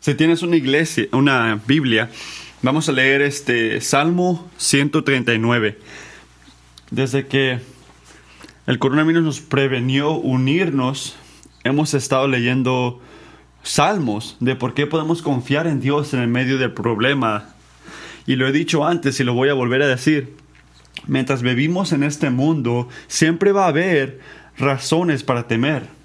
Si 0.00 0.14
tienes 0.14 0.42
una 0.42 0.56
iglesia, 0.56 1.08
una 1.12 1.60
Biblia, 1.66 2.08
vamos 2.62 2.88
a 2.88 2.92
leer 2.92 3.20
este 3.20 3.82
Salmo 3.82 4.50
139. 4.56 5.78
Desde 6.90 7.26
que 7.26 7.60
el 8.66 8.78
coronavirus 8.78 9.22
nos 9.22 9.40
prevenió 9.42 10.12
unirnos, 10.12 11.16
hemos 11.64 11.92
estado 11.92 12.28
leyendo 12.28 13.02
salmos 13.62 14.38
de 14.40 14.56
por 14.56 14.72
qué 14.72 14.86
podemos 14.86 15.20
confiar 15.20 15.66
en 15.66 15.82
Dios 15.82 16.14
en 16.14 16.20
el 16.20 16.28
medio 16.28 16.56
del 16.56 16.72
problema. 16.72 17.50
Y 18.26 18.36
lo 18.36 18.48
he 18.48 18.52
dicho 18.52 18.86
antes 18.86 19.20
y 19.20 19.24
lo 19.24 19.34
voy 19.34 19.50
a 19.50 19.54
volver 19.54 19.82
a 19.82 19.86
decir. 19.86 20.34
Mientras 21.08 21.42
vivimos 21.42 21.92
en 21.92 22.04
este 22.04 22.30
mundo, 22.30 22.88
siempre 23.06 23.52
va 23.52 23.66
a 23.66 23.68
haber 23.68 24.18
razones 24.56 25.24
para 25.24 25.46
temer 25.46 25.99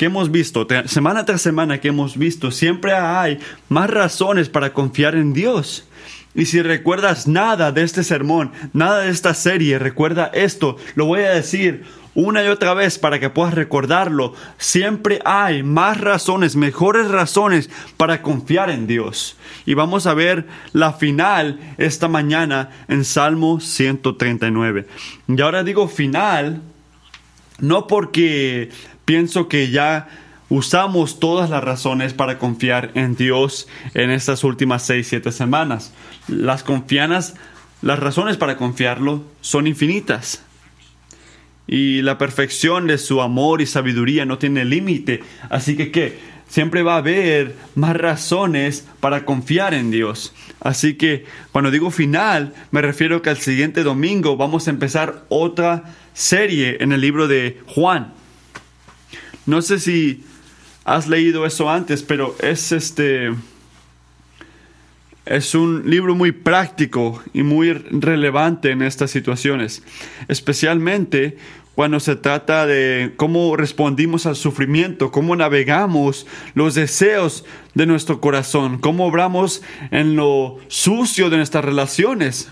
que 0.00 0.06
hemos 0.06 0.30
visto, 0.30 0.66
semana 0.86 1.26
tras 1.26 1.42
semana 1.42 1.78
que 1.78 1.88
hemos 1.88 2.16
visto, 2.16 2.50
siempre 2.50 2.94
hay 2.94 3.38
más 3.68 3.90
razones 3.90 4.48
para 4.48 4.72
confiar 4.72 5.14
en 5.14 5.34
Dios. 5.34 5.86
Y 6.34 6.46
si 6.46 6.62
recuerdas 6.62 7.28
nada 7.28 7.70
de 7.70 7.82
este 7.82 8.02
sermón, 8.02 8.50
nada 8.72 9.00
de 9.00 9.10
esta 9.10 9.34
serie, 9.34 9.78
recuerda 9.78 10.30
esto, 10.32 10.78
lo 10.94 11.04
voy 11.04 11.20
a 11.20 11.32
decir 11.32 11.84
una 12.14 12.42
y 12.42 12.46
otra 12.46 12.72
vez 12.72 12.98
para 12.98 13.20
que 13.20 13.28
puedas 13.28 13.52
recordarlo. 13.52 14.32
Siempre 14.56 15.20
hay 15.26 15.62
más 15.62 16.00
razones, 16.00 16.56
mejores 16.56 17.06
razones 17.08 17.68
para 17.98 18.22
confiar 18.22 18.70
en 18.70 18.86
Dios. 18.86 19.36
Y 19.66 19.74
vamos 19.74 20.06
a 20.06 20.14
ver 20.14 20.46
la 20.72 20.94
final 20.94 21.60
esta 21.76 22.08
mañana 22.08 22.70
en 22.88 23.04
Salmo 23.04 23.60
139. 23.60 24.86
Y 25.28 25.40
ahora 25.42 25.62
digo 25.62 25.88
final, 25.88 26.62
no 27.60 27.86
porque 27.86 28.70
pienso 29.10 29.48
que 29.48 29.72
ya 29.72 30.06
usamos 30.50 31.18
todas 31.18 31.50
las 31.50 31.64
razones 31.64 32.14
para 32.14 32.38
confiar 32.38 32.92
en 32.94 33.16
Dios 33.16 33.66
en 33.94 34.12
estas 34.12 34.44
últimas 34.44 34.86
seis, 34.86 35.08
siete 35.08 35.32
semanas. 35.32 35.92
Las 36.28 36.62
confianas, 36.62 37.34
las 37.82 37.98
razones 37.98 38.36
para 38.36 38.56
confiarlo 38.56 39.24
son 39.40 39.66
infinitas. 39.66 40.44
Y 41.66 42.02
la 42.02 42.18
perfección 42.18 42.86
de 42.86 42.98
su 42.98 43.20
amor 43.20 43.60
y 43.60 43.66
sabiduría 43.66 44.26
no 44.26 44.38
tiene 44.38 44.64
límite. 44.64 45.24
Así 45.48 45.76
que, 45.76 45.90
¿qué? 45.90 46.16
Siempre 46.46 46.84
va 46.84 46.94
a 46.94 46.98
haber 46.98 47.56
más 47.74 47.96
razones 47.96 48.86
para 49.00 49.24
confiar 49.24 49.74
en 49.74 49.90
Dios. 49.90 50.32
Así 50.60 50.94
que 50.94 51.24
cuando 51.50 51.72
digo 51.72 51.90
final, 51.90 52.54
me 52.70 52.80
refiero 52.80 53.22
que 53.22 53.30
al 53.30 53.38
siguiente 53.38 53.82
domingo 53.82 54.36
vamos 54.36 54.68
a 54.68 54.70
empezar 54.70 55.24
otra 55.30 55.96
serie 56.14 56.76
en 56.78 56.92
el 56.92 57.00
libro 57.00 57.26
de 57.26 57.60
Juan. 57.66 58.19
No 59.46 59.62
sé 59.62 59.78
si 59.78 60.24
has 60.84 61.06
leído 61.06 61.46
eso 61.46 61.70
antes, 61.70 62.02
pero 62.02 62.36
es 62.40 62.72
este 62.72 63.32
es 65.26 65.54
un 65.54 65.88
libro 65.88 66.14
muy 66.14 66.32
práctico 66.32 67.22
y 67.32 67.42
muy 67.42 67.72
relevante 67.72 68.70
en 68.70 68.82
estas 68.82 69.10
situaciones, 69.12 69.82
especialmente 70.28 71.36
cuando 71.74 72.00
se 72.00 72.16
trata 72.16 72.66
de 72.66 73.12
cómo 73.16 73.56
respondimos 73.56 74.26
al 74.26 74.36
sufrimiento, 74.36 75.12
cómo 75.12 75.36
navegamos 75.36 76.26
los 76.54 76.74
deseos 76.74 77.44
de 77.74 77.86
nuestro 77.86 78.20
corazón, 78.20 78.78
cómo 78.78 79.06
obramos 79.06 79.62
en 79.90 80.16
lo 80.16 80.58
sucio 80.68 81.30
de 81.30 81.36
nuestras 81.36 81.64
relaciones 81.64 82.50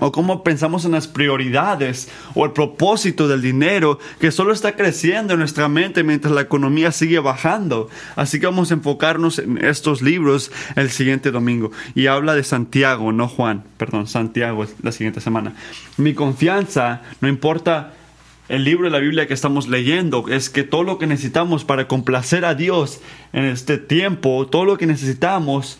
o 0.00 0.12
cómo 0.12 0.42
pensamos 0.42 0.84
en 0.84 0.92
las 0.92 1.08
prioridades 1.08 2.08
o 2.34 2.44
el 2.44 2.52
propósito 2.52 3.28
del 3.28 3.42
dinero 3.42 3.98
que 4.20 4.30
solo 4.30 4.52
está 4.52 4.76
creciendo 4.76 5.32
en 5.32 5.38
nuestra 5.38 5.68
mente 5.68 6.02
mientras 6.02 6.34
la 6.34 6.42
economía 6.42 6.92
sigue 6.92 7.18
bajando. 7.18 7.88
Así 8.16 8.40
que 8.40 8.46
vamos 8.46 8.70
a 8.70 8.74
enfocarnos 8.74 9.38
en 9.38 9.64
estos 9.64 10.02
libros 10.02 10.50
el 10.76 10.90
siguiente 10.90 11.30
domingo. 11.30 11.70
Y 11.94 12.06
habla 12.06 12.34
de 12.34 12.44
Santiago, 12.44 13.12
no 13.12 13.28
Juan, 13.28 13.64
perdón, 13.76 14.06
Santiago 14.06 14.66
la 14.82 14.92
siguiente 14.92 15.20
semana. 15.20 15.54
Mi 15.96 16.14
confianza, 16.14 17.02
no 17.20 17.28
importa 17.28 17.94
el 18.48 18.64
libro 18.64 18.84
de 18.84 18.90
la 18.90 18.98
Biblia 18.98 19.26
que 19.26 19.32
estamos 19.32 19.68
leyendo, 19.68 20.26
es 20.28 20.50
que 20.50 20.64
todo 20.64 20.82
lo 20.82 20.98
que 20.98 21.06
necesitamos 21.06 21.64
para 21.64 21.88
complacer 21.88 22.44
a 22.44 22.54
Dios 22.54 23.00
en 23.32 23.44
este 23.44 23.78
tiempo, 23.78 24.46
todo 24.46 24.66
lo 24.66 24.76
que 24.76 24.86
necesitamos 24.86 25.78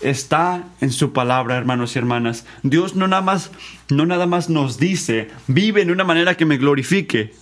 está 0.00 0.64
en 0.80 0.92
su 0.92 1.12
palabra, 1.12 1.56
hermanos 1.56 1.94
y 1.94 1.98
hermanas. 1.98 2.44
Dios 2.62 2.94
no 2.96 3.08
nada 3.08 3.22
más, 3.22 3.50
no 3.88 4.06
nada 4.06 4.26
más 4.26 4.48
nos 4.48 4.78
dice, 4.78 5.28
vive 5.46 5.82
en 5.82 5.90
una 5.90 6.04
manera 6.04 6.36
que 6.36 6.46
me 6.46 6.58
glorifique. 6.58 7.34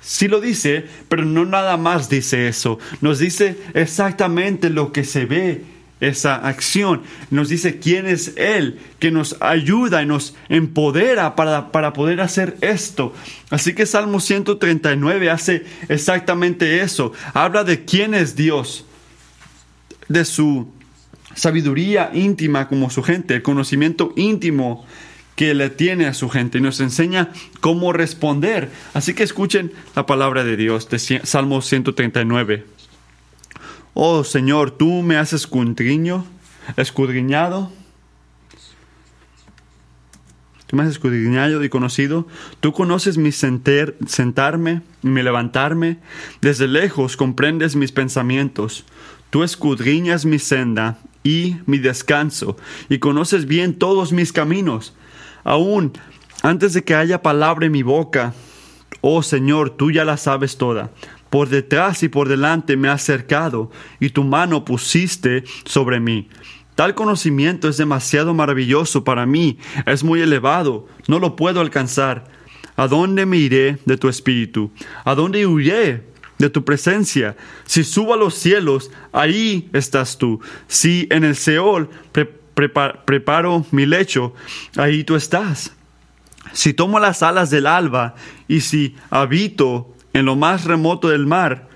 Sí 0.00 0.28
lo 0.28 0.40
dice, 0.40 0.86
pero 1.08 1.24
no 1.24 1.44
nada 1.44 1.76
más 1.76 2.08
dice 2.08 2.46
eso. 2.48 2.78
Nos 3.00 3.18
dice 3.18 3.58
exactamente 3.74 4.70
lo 4.70 4.92
que 4.92 5.02
se 5.02 5.26
ve 5.26 5.64
esa 6.00 6.36
acción. 6.36 7.02
Nos 7.30 7.48
dice 7.48 7.78
quién 7.78 8.06
es 8.06 8.34
Él, 8.36 8.78
que 9.00 9.10
nos 9.10 9.36
ayuda 9.40 10.02
y 10.02 10.06
nos 10.06 10.36
empodera 10.48 11.34
para, 11.34 11.72
para, 11.72 11.92
poder 11.92 12.20
hacer 12.20 12.56
esto. 12.60 13.14
Así 13.50 13.74
que 13.74 13.86
Salmo 13.86 14.20
139 14.20 15.30
hace 15.30 15.64
exactamente 15.88 16.82
eso. 16.82 17.12
Habla 17.34 17.64
de 17.64 17.84
quién 17.84 18.14
es 18.14 18.36
Dios, 18.36 18.84
de 20.08 20.24
su 20.24 20.75
sabiduría 21.36 22.10
íntima 22.12 22.66
como 22.66 22.90
su 22.90 23.04
gente, 23.04 23.36
el 23.36 23.42
conocimiento 23.42 24.12
íntimo 24.16 24.84
que 25.36 25.54
le 25.54 25.70
tiene 25.70 26.06
a 26.06 26.14
su 26.14 26.28
gente 26.30 26.58
y 26.58 26.60
nos 26.62 26.80
enseña 26.80 27.30
cómo 27.60 27.92
responder. 27.92 28.70
Así 28.94 29.14
que 29.14 29.22
escuchen 29.22 29.70
la 29.94 30.06
palabra 30.06 30.42
de 30.42 30.56
Dios 30.56 30.88
Salmo 31.22 31.60
139. 31.60 32.64
Oh 33.92 34.24
Señor, 34.24 34.72
tú 34.72 35.02
me 35.02 35.16
has 35.16 35.32
escudriño, 35.32 36.24
escudriñado. 36.76 37.70
Tú 40.66 40.74
me 40.74 40.82
has 40.82 40.88
escudriñado 40.88 41.62
y 41.62 41.68
conocido. 41.68 42.26
Tú 42.58 42.72
conoces 42.72 43.18
mi 43.18 43.30
sentarme 43.30 44.80
y 45.02 45.08
mi 45.08 45.22
levantarme. 45.22 45.98
Desde 46.40 46.66
lejos 46.66 47.16
comprendes 47.16 47.76
mis 47.76 47.92
pensamientos. 47.92 48.84
Tú 49.30 49.44
escudriñas 49.44 50.24
mi 50.24 50.38
senda 50.38 50.98
y 51.26 51.56
mi 51.66 51.78
descanso, 51.78 52.56
y 52.88 53.00
conoces 53.00 53.46
bien 53.46 53.80
todos 53.80 54.12
mis 54.12 54.32
caminos. 54.32 54.94
Aún 55.42 55.92
antes 56.42 56.72
de 56.72 56.84
que 56.84 56.94
haya 56.94 57.20
palabra 57.20 57.66
en 57.66 57.72
mi 57.72 57.82
boca, 57.82 58.32
oh 59.00 59.24
Señor, 59.24 59.70
tú 59.70 59.90
ya 59.90 60.04
la 60.04 60.18
sabes 60.18 60.56
toda. 60.56 60.92
Por 61.28 61.48
detrás 61.48 62.04
y 62.04 62.08
por 62.08 62.28
delante 62.28 62.76
me 62.76 62.88
has 62.88 63.02
cercado, 63.02 63.72
y 63.98 64.10
tu 64.10 64.22
mano 64.22 64.64
pusiste 64.64 65.42
sobre 65.64 65.98
mí. 65.98 66.28
Tal 66.76 66.94
conocimiento 66.94 67.68
es 67.68 67.76
demasiado 67.76 68.32
maravilloso 68.32 69.02
para 69.02 69.26
mí, 69.26 69.58
es 69.84 70.04
muy 70.04 70.20
elevado, 70.20 70.86
no 71.08 71.18
lo 71.18 71.34
puedo 71.34 71.60
alcanzar. 71.60 72.30
¿A 72.76 72.86
dónde 72.86 73.26
me 73.26 73.38
iré 73.38 73.78
de 73.84 73.96
tu 73.96 74.08
espíritu? 74.08 74.70
¿A 75.04 75.16
dónde 75.16 75.44
huiré 75.44 76.04
de 76.38 76.50
tu 76.50 76.64
presencia. 76.64 77.36
Si 77.64 77.84
subo 77.84 78.14
a 78.14 78.16
los 78.16 78.34
cielos, 78.34 78.90
ahí 79.12 79.68
estás 79.72 80.18
tú. 80.18 80.40
Si 80.68 81.06
en 81.10 81.24
el 81.24 81.36
Seol 81.36 81.88
preparo 83.04 83.66
mi 83.70 83.86
lecho, 83.86 84.34
ahí 84.76 85.04
tú 85.04 85.16
estás. 85.16 85.72
Si 86.52 86.72
tomo 86.72 86.98
las 86.98 87.22
alas 87.22 87.50
del 87.50 87.66
alba 87.66 88.14
y 88.48 88.60
si 88.60 88.96
habito 89.10 89.94
en 90.12 90.24
lo 90.26 90.36
más 90.36 90.64
remoto 90.64 91.08
del 91.08 91.26
mar, 91.26 91.68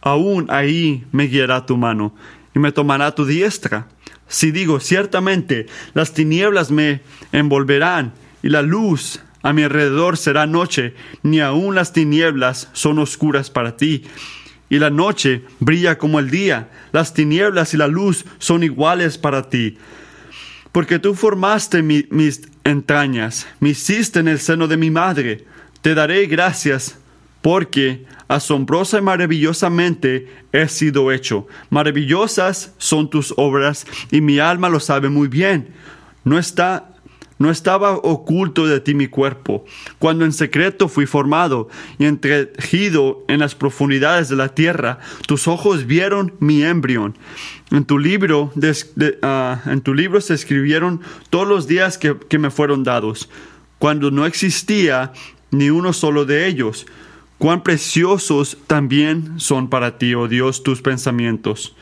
aún 0.00 0.46
ahí 0.48 1.04
me 1.12 1.24
guiará 1.24 1.66
tu 1.66 1.76
mano 1.76 2.14
y 2.54 2.58
me 2.58 2.72
tomará 2.72 3.14
tu 3.14 3.26
diestra. 3.26 3.88
Si 4.28 4.50
digo, 4.50 4.80
ciertamente 4.80 5.66
las 5.94 6.12
tinieblas 6.12 6.70
me 6.70 7.02
envolverán 7.32 8.12
y 8.42 8.48
la 8.48 8.62
luz 8.62 9.20
a 9.46 9.52
mi 9.52 9.62
alrededor 9.62 10.16
será 10.16 10.44
noche, 10.44 10.92
ni 11.22 11.38
aun 11.38 11.76
las 11.76 11.92
tinieblas 11.92 12.68
son 12.72 12.98
oscuras 12.98 13.48
para 13.48 13.76
ti. 13.76 14.02
Y 14.68 14.80
la 14.80 14.90
noche 14.90 15.44
brilla 15.60 15.98
como 15.98 16.18
el 16.18 16.30
día, 16.30 16.68
las 16.90 17.14
tinieblas 17.14 17.72
y 17.72 17.76
la 17.76 17.86
luz 17.86 18.24
son 18.38 18.64
iguales 18.64 19.18
para 19.18 19.48
ti. 19.48 19.78
Porque 20.72 20.98
tú 20.98 21.14
formaste 21.14 21.80
mis 21.80 22.42
entrañas, 22.64 23.46
me 23.60 23.68
hiciste 23.68 24.18
en 24.18 24.26
el 24.26 24.40
seno 24.40 24.66
de 24.66 24.78
mi 24.78 24.90
madre. 24.90 25.44
Te 25.80 25.94
daré 25.94 26.26
gracias, 26.26 26.98
porque 27.40 28.04
asombrosa 28.26 28.98
y 28.98 29.02
maravillosamente 29.02 30.28
he 30.50 30.66
sido 30.66 31.12
hecho. 31.12 31.46
Maravillosas 31.70 32.74
son 32.78 33.10
tus 33.10 33.32
obras, 33.36 33.86
y 34.10 34.20
mi 34.20 34.40
alma 34.40 34.68
lo 34.68 34.80
sabe 34.80 35.08
muy 35.08 35.28
bien. 35.28 35.68
No 36.24 36.36
está 36.36 36.95
no 37.38 37.50
estaba 37.50 37.92
oculto 37.92 38.66
de 38.66 38.80
ti 38.80 38.94
mi 38.94 39.08
cuerpo, 39.08 39.64
cuando 39.98 40.24
en 40.24 40.32
secreto 40.32 40.88
fui 40.88 41.06
formado 41.06 41.68
y 41.98 42.06
entregido 42.06 43.24
en 43.28 43.40
las 43.40 43.54
profundidades 43.54 44.28
de 44.28 44.36
la 44.36 44.54
tierra, 44.54 44.98
tus 45.26 45.48
ojos 45.48 45.86
vieron 45.86 46.34
mi 46.40 46.62
embrión. 46.62 47.16
En 47.70 47.84
tu 47.84 47.98
libro, 47.98 48.52
ah, 49.22 49.60
en 49.66 49.80
tu 49.80 49.94
libro 49.94 50.20
se 50.20 50.34
escribieron 50.34 51.00
todos 51.30 51.46
los 51.46 51.66
días 51.66 51.98
que, 51.98 52.16
que 52.28 52.38
me 52.38 52.50
fueron 52.50 52.84
dados, 52.84 53.28
cuando 53.78 54.10
no 54.10 54.24
existía 54.24 55.12
ni 55.50 55.70
uno 55.70 55.92
solo 55.92 56.24
de 56.24 56.46
ellos. 56.46 56.86
Cuán 57.38 57.62
preciosos 57.62 58.56
también 58.66 59.38
son 59.38 59.68
para 59.68 59.98
ti, 59.98 60.14
oh 60.14 60.26
Dios, 60.26 60.62
tus 60.62 60.80
pensamientos 60.80 61.76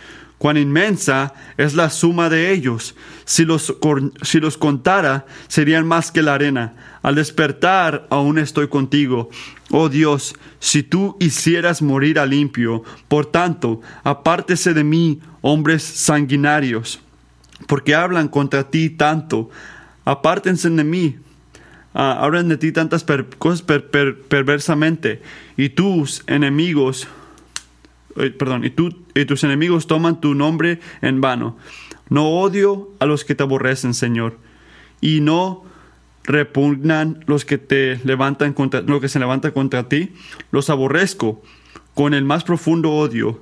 cuán 0.45 0.59
inmensa 0.59 1.33
es 1.57 1.73
la 1.73 1.89
suma 1.89 2.29
de 2.29 2.53
ellos. 2.53 2.95
Si 3.25 3.47
los, 3.47 3.75
si 4.21 4.41
los 4.41 4.59
contara, 4.59 5.25
serían 5.49 5.87
más 5.87 6.13
que 6.13 6.21
la 6.21 6.35
arena. 6.35 6.75
Al 7.01 7.15
despertar, 7.15 8.07
aún 8.11 8.37
estoy 8.37 8.69
contigo. 8.69 9.31
Oh 9.71 9.89
Dios, 9.89 10.35
si 10.59 10.83
tú 10.83 11.17
hicieras 11.19 11.81
morir 11.81 12.19
a 12.19 12.27
limpio, 12.27 12.83
por 13.09 13.25
tanto, 13.25 13.81
apártese 14.03 14.75
de 14.75 14.85
mí, 14.85 15.19
hombres 15.41 15.83
sanguinarios, 15.83 17.01
porque 17.67 17.95
hablan 17.95 18.29
contra 18.29 18.65
ti 18.65 18.91
tanto. 18.91 19.49
Apártense 20.05 20.69
de 20.69 20.85
mí, 20.85 21.17
ah, 21.95 22.19
hablan 22.21 22.51
de 22.51 22.59
ti 22.59 22.71
tantas 22.71 23.07
cosas 23.39 23.63
perversamente, 23.63 25.23
y 25.57 25.71
tus 25.71 26.23
enemigos 26.27 27.09
eh, 28.17 28.31
perdón, 28.31 28.65
y, 28.65 28.71
tú, 28.71 28.95
y 29.15 29.25
tus 29.25 29.45
enemigos 29.45 29.87
toman 29.87 30.21
tu 30.21 30.35
nombre 30.35 30.81
en 31.03 31.21
vano. 31.21 31.57
No 32.09 32.29
odio 32.29 32.91
a 33.01 33.07
los 33.07 33.25
que 33.25 33.35
te 33.35 33.43
aborrecen, 33.43 33.95
Señor, 33.95 34.39
y 35.01 35.21
no 35.21 35.65
repugnan 36.25 37.25
los 37.27 37.45
que 37.45 37.59
te 37.59 38.01
levantan 38.05 38.53
contra, 38.53 38.81
lo 38.81 39.01
que 39.01 39.09
se 39.09 39.19
levanta 39.19 39.53
contra 39.53 39.89
ti. 39.89 40.13
Los 40.51 40.71
aborrezco 40.71 41.43
con 41.95 42.15
el 42.15 42.25
más 42.25 42.45
profundo 42.45 42.93
odio. 42.93 43.41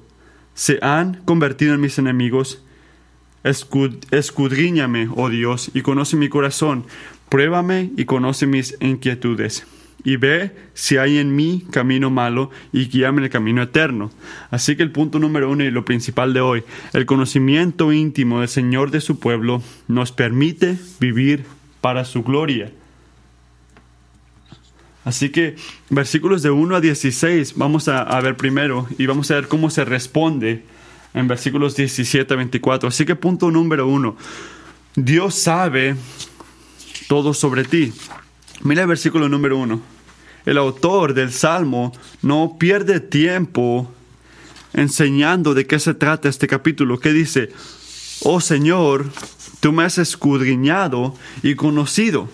Se 0.54 0.78
han 0.82 1.22
convertido 1.24 1.74
en 1.74 1.80
mis 1.80 1.98
enemigos. 1.98 2.64
escudriñame, 3.42 5.08
oh 5.14 5.28
Dios, 5.28 5.70
y 5.74 5.82
conoce 5.82 6.16
mi 6.16 6.28
corazón. 6.28 6.84
Pruébame 7.28 7.90
y 7.96 8.04
conoce 8.04 8.46
mis 8.46 8.76
inquietudes 8.80 9.66
y 10.04 10.16
ve 10.16 10.50
si 10.74 10.96
hay 10.96 11.18
en 11.18 11.34
mí 11.34 11.64
camino 11.70 12.10
malo 12.10 12.50
y 12.72 12.86
guíame 12.88 13.18
en 13.18 13.24
el 13.24 13.30
camino 13.30 13.62
eterno. 13.62 14.10
Así 14.50 14.76
que 14.76 14.82
el 14.82 14.90
punto 14.90 15.18
número 15.18 15.50
uno 15.50 15.64
y 15.64 15.70
lo 15.70 15.84
principal 15.84 16.32
de 16.34 16.40
hoy, 16.40 16.64
el 16.92 17.06
conocimiento 17.06 17.92
íntimo 17.92 18.40
del 18.40 18.48
Señor 18.48 18.90
de 18.90 19.00
su 19.00 19.18
pueblo 19.18 19.62
nos 19.88 20.12
permite 20.12 20.76
vivir 21.00 21.44
para 21.80 22.04
su 22.04 22.22
gloria. 22.22 22.70
Así 25.04 25.30
que 25.30 25.56
versículos 25.90 26.42
de 26.42 26.50
1 26.50 26.76
a 26.76 26.80
16 26.80 27.54
vamos 27.56 27.88
a, 27.88 28.20
ver 28.20 28.36
primero 28.36 28.86
y 28.98 29.06
vamos 29.06 29.30
a 29.30 29.34
ver 29.34 29.48
cómo 29.48 29.68
se 29.68 29.84
responde 29.84 30.64
en 31.12 31.28
versículos 31.28 31.74
17 31.74 32.32
a 32.32 32.36
24. 32.36 32.88
Así 32.88 33.04
que 33.04 33.16
punto 33.16 33.50
número 33.50 33.88
uno, 33.88 34.16
Dios 34.94 35.34
sabe 35.34 35.96
todo 37.08 37.34
sobre 37.34 37.64
ti. 37.64 37.92
Mira 38.62 38.82
el 38.82 38.88
versículo 38.88 39.28
número 39.28 39.58
uno. 39.58 39.80
El 40.44 40.58
autor 40.58 41.14
del 41.14 41.32
Salmo 41.32 41.92
no 42.22 42.56
pierde 42.58 43.00
tiempo 43.00 43.92
enseñando 44.72 45.54
de 45.54 45.66
qué 45.66 45.78
se 45.78 45.94
trata 45.94 46.28
este 46.28 46.46
capítulo, 46.46 46.98
que 46.98 47.12
dice, 47.12 47.50
oh 48.22 48.40
Señor, 48.40 49.06
tú 49.60 49.72
me 49.72 49.84
has 49.84 49.98
escudriñado 49.98 51.14
y 51.42 51.54
conocido. 51.54 52.28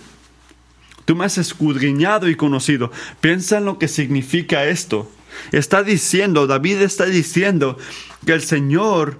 Tú 1.04 1.16
me 1.16 1.24
has 1.24 1.38
escudriñado 1.38 2.28
y 2.28 2.36
conocido. 2.36 2.92
Piensa 3.20 3.58
en 3.58 3.64
lo 3.64 3.78
que 3.78 3.88
significa 3.88 4.66
esto. 4.66 5.10
Está 5.52 5.82
diciendo, 5.82 6.46
David 6.46 6.82
está 6.82 7.06
diciendo 7.06 7.78
que 8.26 8.32
el 8.32 8.42
Señor 8.42 9.18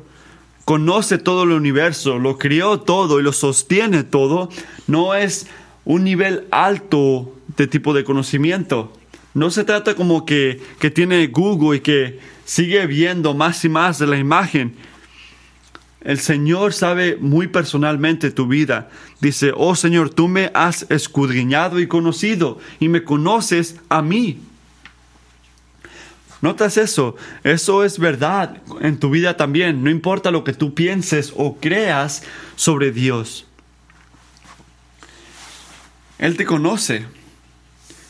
conoce 0.67 1.17
todo 1.17 1.45
el 1.45 1.53
universo, 1.53 2.19
lo 2.19 2.37
crió 2.37 2.81
todo 2.81 3.19
y 3.19 3.23
lo 3.23 3.33
sostiene 3.33 4.05
todo. 4.05 4.51
No 4.87 5.15
es 5.15 5.47
un 5.89 6.05
nivel 6.05 6.47
alto 6.51 7.35
de 7.57 7.67
tipo 7.67 7.95
de 7.95 8.05
conocimiento. 8.05 8.93
No 9.33 9.51
se 9.51 9.65
trata 9.65 9.95
como 9.95 10.27
que, 10.27 10.61
que 10.79 10.91
tiene 10.91 11.27
Google 11.29 11.79
y 11.79 11.81
que 11.81 12.21
sigue 12.45 12.87
viendo 12.87 13.33
más 13.33 13.65
y 13.65 13.71
más 13.71 13.99
de 13.99 14.07
la 14.07 14.19
imagen. 14.19 14.75
El 16.03 16.19
Señor 16.19 16.75
sabe 16.75 17.17
muy 17.17 17.47
personalmente 17.49 18.31
tu 18.31 18.47
vida. 18.47 18.91
Dice, 19.23 19.53
oh 19.57 19.75
Señor, 19.75 20.11
tú 20.11 20.29
me 20.29 20.51
has 20.53 20.85
escudriñado 20.91 21.81
y 21.81 21.87
conocido 21.87 22.59
y 22.79 22.89
me 22.89 23.03
conoces 23.03 23.77
a 23.89 24.03
mí. 24.03 24.41
¿Notas 26.43 26.77
eso? 26.77 27.17
Eso 27.45 27.83
es 27.83 27.99
verdad 27.99 28.61
en 28.83 28.99
tu 28.99 29.09
vida 29.09 29.39
también. 29.39 29.83
No 29.83 29.89
importa 29.89 30.31
lo 30.31 30.45
que 30.45 30.53
tú 30.53 30.75
pienses 30.75 31.33
o 31.35 31.57
creas 31.57 32.25
sobre 32.57 32.93
Dios. 32.93 33.48
Él 36.19 36.37
te 36.37 36.45
conoce 36.45 37.07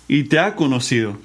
y 0.07 0.25
te 0.25 0.39
ha 0.39 0.55
conocido. 0.55 1.19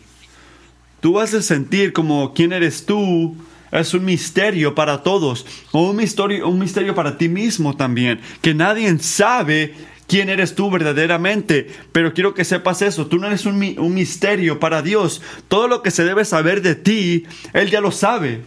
Tú 1.00 1.14
vas 1.14 1.34
a 1.34 1.42
sentir 1.42 1.94
como 1.94 2.34
quién 2.34 2.54
eres 2.54 2.86
tú 2.86 3.36
es 3.80 3.94
un 3.94 4.06
misterio 4.06 4.76
para 4.76 5.02
todos, 5.02 5.46
o 5.72 5.90
un 5.90 5.96
misterio, 5.96 6.48
un 6.48 6.60
misterio 6.60 6.94
para 6.94 7.18
ti 7.18 7.28
mismo 7.28 7.76
también, 7.76 8.22
que 8.42 8.54
nadie 8.54 8.98
sabe 9.00 9.74
quién 10.08 10.30
eres 10.30 10.54
tú 10.54 10.70
verdaderamente, 10.70 11.72
pero 11.92 12.14
quiero 12.14 12.34
que 12.36 12.46
sepas 12.46 12.84
eso, 12.84 13.08
tú 13.08 13.18
no 13.18 13.28
eres 13.28 13.46
un, 13.46 13.56
un 13.80 13.94
misterio 13.94 14.60
para 14.60 14.82
Dios, 14.82 15.22
todo 15.48 15.68
lo 15.68 15.82
que 15.82 15.92
se 15.92 16.04
debe 16.04 16.24
saber 16.24 16.62
de 16.62 16.76
ti, 16.76 17.26
Él 17.54 17.72
ya 17.72 17.82
lo 17.82 17.92
sabe. 17.92 18.42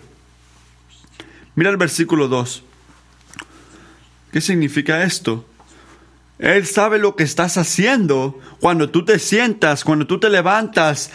Mira 1.57 1.71
el 1.71 1.77
versículo 1.77 2.29
2. 2.29 2.63
¿Qué 4.31 4.41
significa 4.41 5.03
esto? 5.03 5.45
Él 6.39 6.67
sabe 6.67 6.99
lo 6.99 7.17
que 7.17 7.25
estás 7.25 7.57
haciendo 7.57 8.39
cuando 8.61 8.91
tú 8.91 9.05
te 9.05 9.19
sientas, 9.19 9.85
cuando 9.85 10.07
tú 10.07 10.21
te 10.21 10.29
levantas, 10.29 11.11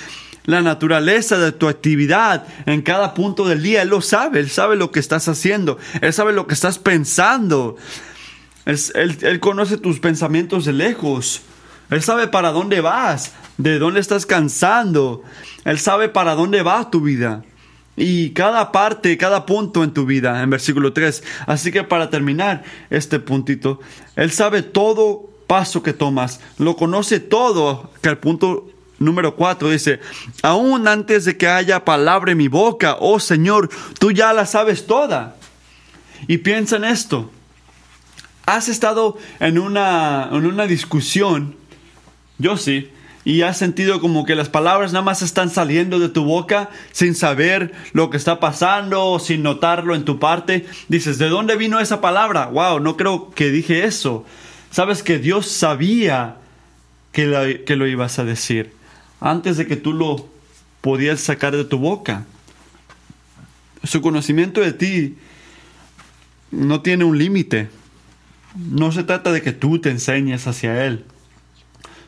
la 0.46 0.62
naturaleza 0.62 1.38
de 1.38 1.52
tu 1.52 1.68
actividad 1.68 2.48
en 2.66 2.82
cada 2.82 3.14
punto 3.14 3.48
del 3.48 3.62
día. 3.62 3.84
Él 3.84 3.90
lo 3.90 4.02
sabe, 4.02 4.40
Él 4.40 4.50
sabe 4.50 4.76
lo 4.76 4.92
que 4.92 5.00
estás 5.00 5.28
haciendo, 5.28 5.78
Él 6.02 6.14
sabe 6.14 6.34
lo 6.34 6.48
que 6.48 6.54
estás 6.54 6.80
pensando. 6.80 7.78
Él, 8.66 9.40
conoce 9.40 9.78
tus 9.78 10.00
pensamientos 10.00 10.66
de 10.66 10.74
lejos. 10.74 11.42
Él 11.90 12.02
sabe 12.02 12.28
para 12.28 12.52
dónde 12.52 12.80
vas, 12.80 13.34
de 13.58 13.80
dónde 13.80 14.00
estás 14.00 14.26
cansando. 14.26 15.24
Él 15.66 15.80
sabe 15.80 16.10
para 16.10 16.36
dónde 16.36 16.64
va 16.64 16.90
tu 16.90 17.02
vida. 17.02 17.44
Y 17.98 18.32
cada 18.32 18.72
parte, 18.72 19.18
cada 19.18 19.46
punto 19.46 19.84
en 19.84 19.92
tu 19.92 20.06
vida, 20.06 20.42
en 20.42 20.50
versículo 20.50 20.94
3. 20.94 21.24
Así 21.46 21.72
que 21.72 21.84
para 21.84 22.10
terminar 22.10 22.64
este 22.90 23.20
puntito, 23.20 23.80
Él 24.16 24.32
sabe 24.32 24.62
todo 24.62 25.30
paso 25.48 25.84
que 25.84 25.92
tomas, 25.92 26.40
lo 26.58 26.78
conoce 26.78 27.20
todo, 27.20 27.92
que 28.02 28.08
al 28.08 28.20
punto 28.20 28.70
número 29.00 29.36
4 29.36 29.70
dice, 29.70 30.00
aún 30.42 30.88
antes 30.88 31.26
de 31.26 31.36
que 31.36 31.48
haya 31.48 31.84
palabra 31.84 32.32
en 32.32 32.38
mi 32.38 32.48
boca, 32.48 32.96
oh 33.00 33.20
Señor, 33.20 33.70
tú 34.00 34.12
ya 34.12 34.32
la 34.32 34.46
sabes 34.46 34.86
toda. 34.88 35.36
Y 36.28 36.38
piensa 36.38 36.78
en 36.78 36.86
esto. 36.86 37.32
Has 38.46 38.70
estado 38.70 39.18
en 39.40 39.60
una, 39.60 40.30
en 40.32 40.46
una 40.46 40.68
discusión, 40.68 41.56
yo 42.38 42.56
sí, 42.58 42.90
y 43.24 43.44
has 43.44 43.58
sentido 43.58 44.02
como 44.02 44.26
que 44.26 44.36
las 44.36 44.50
palabras 44.50 44.94
nada 44.94 45.06
más 45.06 45.22
están 45.22 45.50
saliendo 45.50 46.00
de 46.00 46.10
tu 46.10 46.24
boca 46.24 46.70
sin 46.92 47.14
saber 47.14 47.74
lo 47.94 48.10
que 48.10 48.18
está 48.18 48.40
pasando, 48.40 49.20
sin 49.20 49.44
notarlo 49.44 49.96
en 49.96 50.06
tu 50.06 50.20
parte. 50.20 50.66
Dices, 50.88 51.18
¿de 51.20 51.30
dónde 51.30 51.56
vino 51.56 51.80
esa 51.80 52.02
palabra? 52.02 52.48
Wow, 52.48 52.80
no 52.80 52.98
creo 52.98 53.32
que 53.32 53.52
dije 53.52 53.86
eso. 53.86 54.26
Sabes 54.72 55.04
que 55.04 55.20
Dios 55.20 55.48
sabía 55.48 56.38
que, 57.12 57.64
que 57.66 57.76
lo 57.76 57.88
ibas 57.88 58.18
a 58.20 58.24
decir 58.24 58.74
antes 59.20 59.56
de 59.58 59.68
que 59.68 59.76
tú 59.76 59.94
lo 59.94 60.28
podías 60.82 61.22
sacar 61.22 61.56
de 61.56 61.64
tu 61.64 61.78
boca. 61.78 62.26
Su 63.84 64.02
conocimiento 64.02 64.62
de 64.62 64.74
ti 64.74 65.18
no 66.50 66.82
tiene 66.82 67.04
un 67.04 67.18
límite. 67.18 67.70
No 68.56 68.92
se 68.92 69.04
trata 69.04 69.32
de 69.32 69.42
que 69.42 69.54
tú 69.54 69.80
te 69.80 69.92
enseñes 69.92 70.48
hacia 70.48 70.86
Él. 70.86 71.06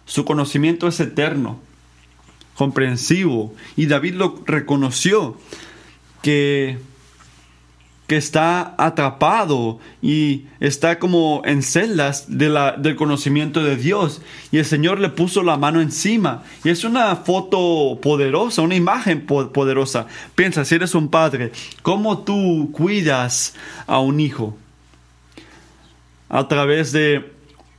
Su 0.05 0.25
conocimiento 0.25 0.87
es 0.87 0.99
eterno, 0.99 1.59
comprensivo. 2.55 3.53
Y 3.75 3.85
David 3.87 4.15
lo 4.15 4.41
reconoció 4.45 5.37
que 6.21 6.77
que 8.07 8.17
está 8.17 8.75
atrapado 8.77 9.79
y 10.01 10.45
está 10.59 10.99
como 10.99 11.41
en 11.45 11.63
celdas 11.63 12.25
del 12.27 12.95
conocimiento 12.95 13.63
de 13.63 13.77
Dios. 13.77 14.21
Y 14.51 14.57
el 14.57 14.65
Señor 14.65 14.99
le 14.99 15.09
puso 15.09 15.41
la 15.41 15.57
mano 15.57 15.79
encima. 15.79 16.43
Y 16.63 16.69
es 16.69 16.83
una 16.83 17.15
foto 17.15 17.99
poderosa, 18.01 18.61
una 18.61 18.75
imagen 18.75 19.25
poderosa. 19.25 20.07
Piensa, 20.35 20.65
si 20.65 20.75
eres 20.75 20.95
un 20.95 21.07
padre, 21.07 21.51
¿cómo 21.81 22.19
tú 22.19 22.69
cuidas 22.73 23.55
a 23.87 23.99
un 23.99 24.19
hijo? 24.19 24.57
A 26.27 26.47
través 26.47 26.91
de 26.91 27.32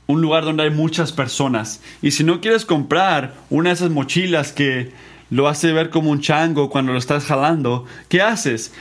un 0.07 0.21
lugar 0.21 0.43
donde 0.45 0.63
hay 0.63 0.71
muchas 0.71 1.11
personas. 1.11 1.81
Y 2.01 2.11
si 2.11 2.23
no 2.23 2.41
quieres 2.41 2.65
comprar 2.65 3.33
una 3.49 3.69
de 3.69 3.75
esas 3.75 3.89
mochilas 3.89 4.51
que 4.51 4.91
lo 5.29 5.47
hace 5.47 5.71
ver 5.71 5.89
como 5.89 6.11
un 6.11 6.21
chango 6.21 6.69
cuando 6.69 6.91
lo 6.91 6.99
estás 6.99 7.25
jalando, 7.25 7.85
¿qué 8.09 8.21
haces? 8.21 8.71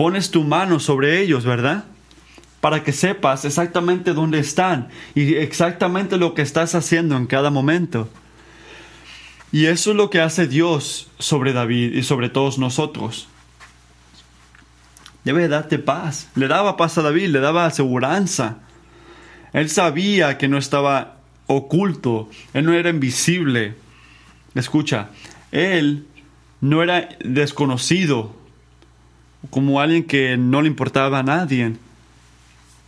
pones 0.00 0.30
tu 0.30 0.44
mano 0.44 0.80
sobre 0.80 1.20
ellos, 1.20 1.44
¿verdad? 1.44 1.84
Para 2.62 2.82
que 2.82 2.90
sepas 2.90 3.44
exactamente 3.44 4.14
dónde 4.14 4.38
están 4.38 4.88
y 5.14 5.34
exactamente 5.34 6.16
lo 6.16 6.32
que 6.32 6.40
estás 6.40 6.74
haciendo 6.74 7.18
en 7.18 7.26
cada 7.26 7.50
momento. 7.50 8.08
Y 9.52 9.66
eso 9.66 9.90
es 9.90 9.96
lo 9.98 10.08
que 10.08 10.22
hace 10.22 10.46
Dios 10.46 11.08
sobre 11.18 11.52
David 11.52 11.92
y 11.92 12.02
sobre 12.02 12.30
todos 12.30 12.56
nosotros. 12.56 13.28
debe 15.22 15.48
darte 15.48 15.78
paz. 15.78 16.30
Le 16.34 16.48
daba 16.48 16.78
paz 16.78 16.96
a 16.96 17.02
David, 17.02 17.28
le 17.28 17.40
daba 17.40 17.66
aseguranza. 17.66 18.56
Él 19.52 19.68
sabía 19.68 20.38
que 20.38 20.48
no 20.48 20.58
estaba 20.58 21.16
oculto, 21.46 22.28
él 22.54 22.64
no 22.64 22.72
era 22.72 22.90
invisible. 22.90 23.74
Escucha, 24.54 25.10
él 25.50 26.06
no 26.60 26.82
era 26.82 27.08
desconocido, 27.24 28.34
como 29.50 29.80
alguien 29.80 30.04
que 30.04 30.36
no 30.36 30.62
le 30.62 30.68
importaba 30.68 31.20
a 31.20 31.22
nadie, 31.22 31.74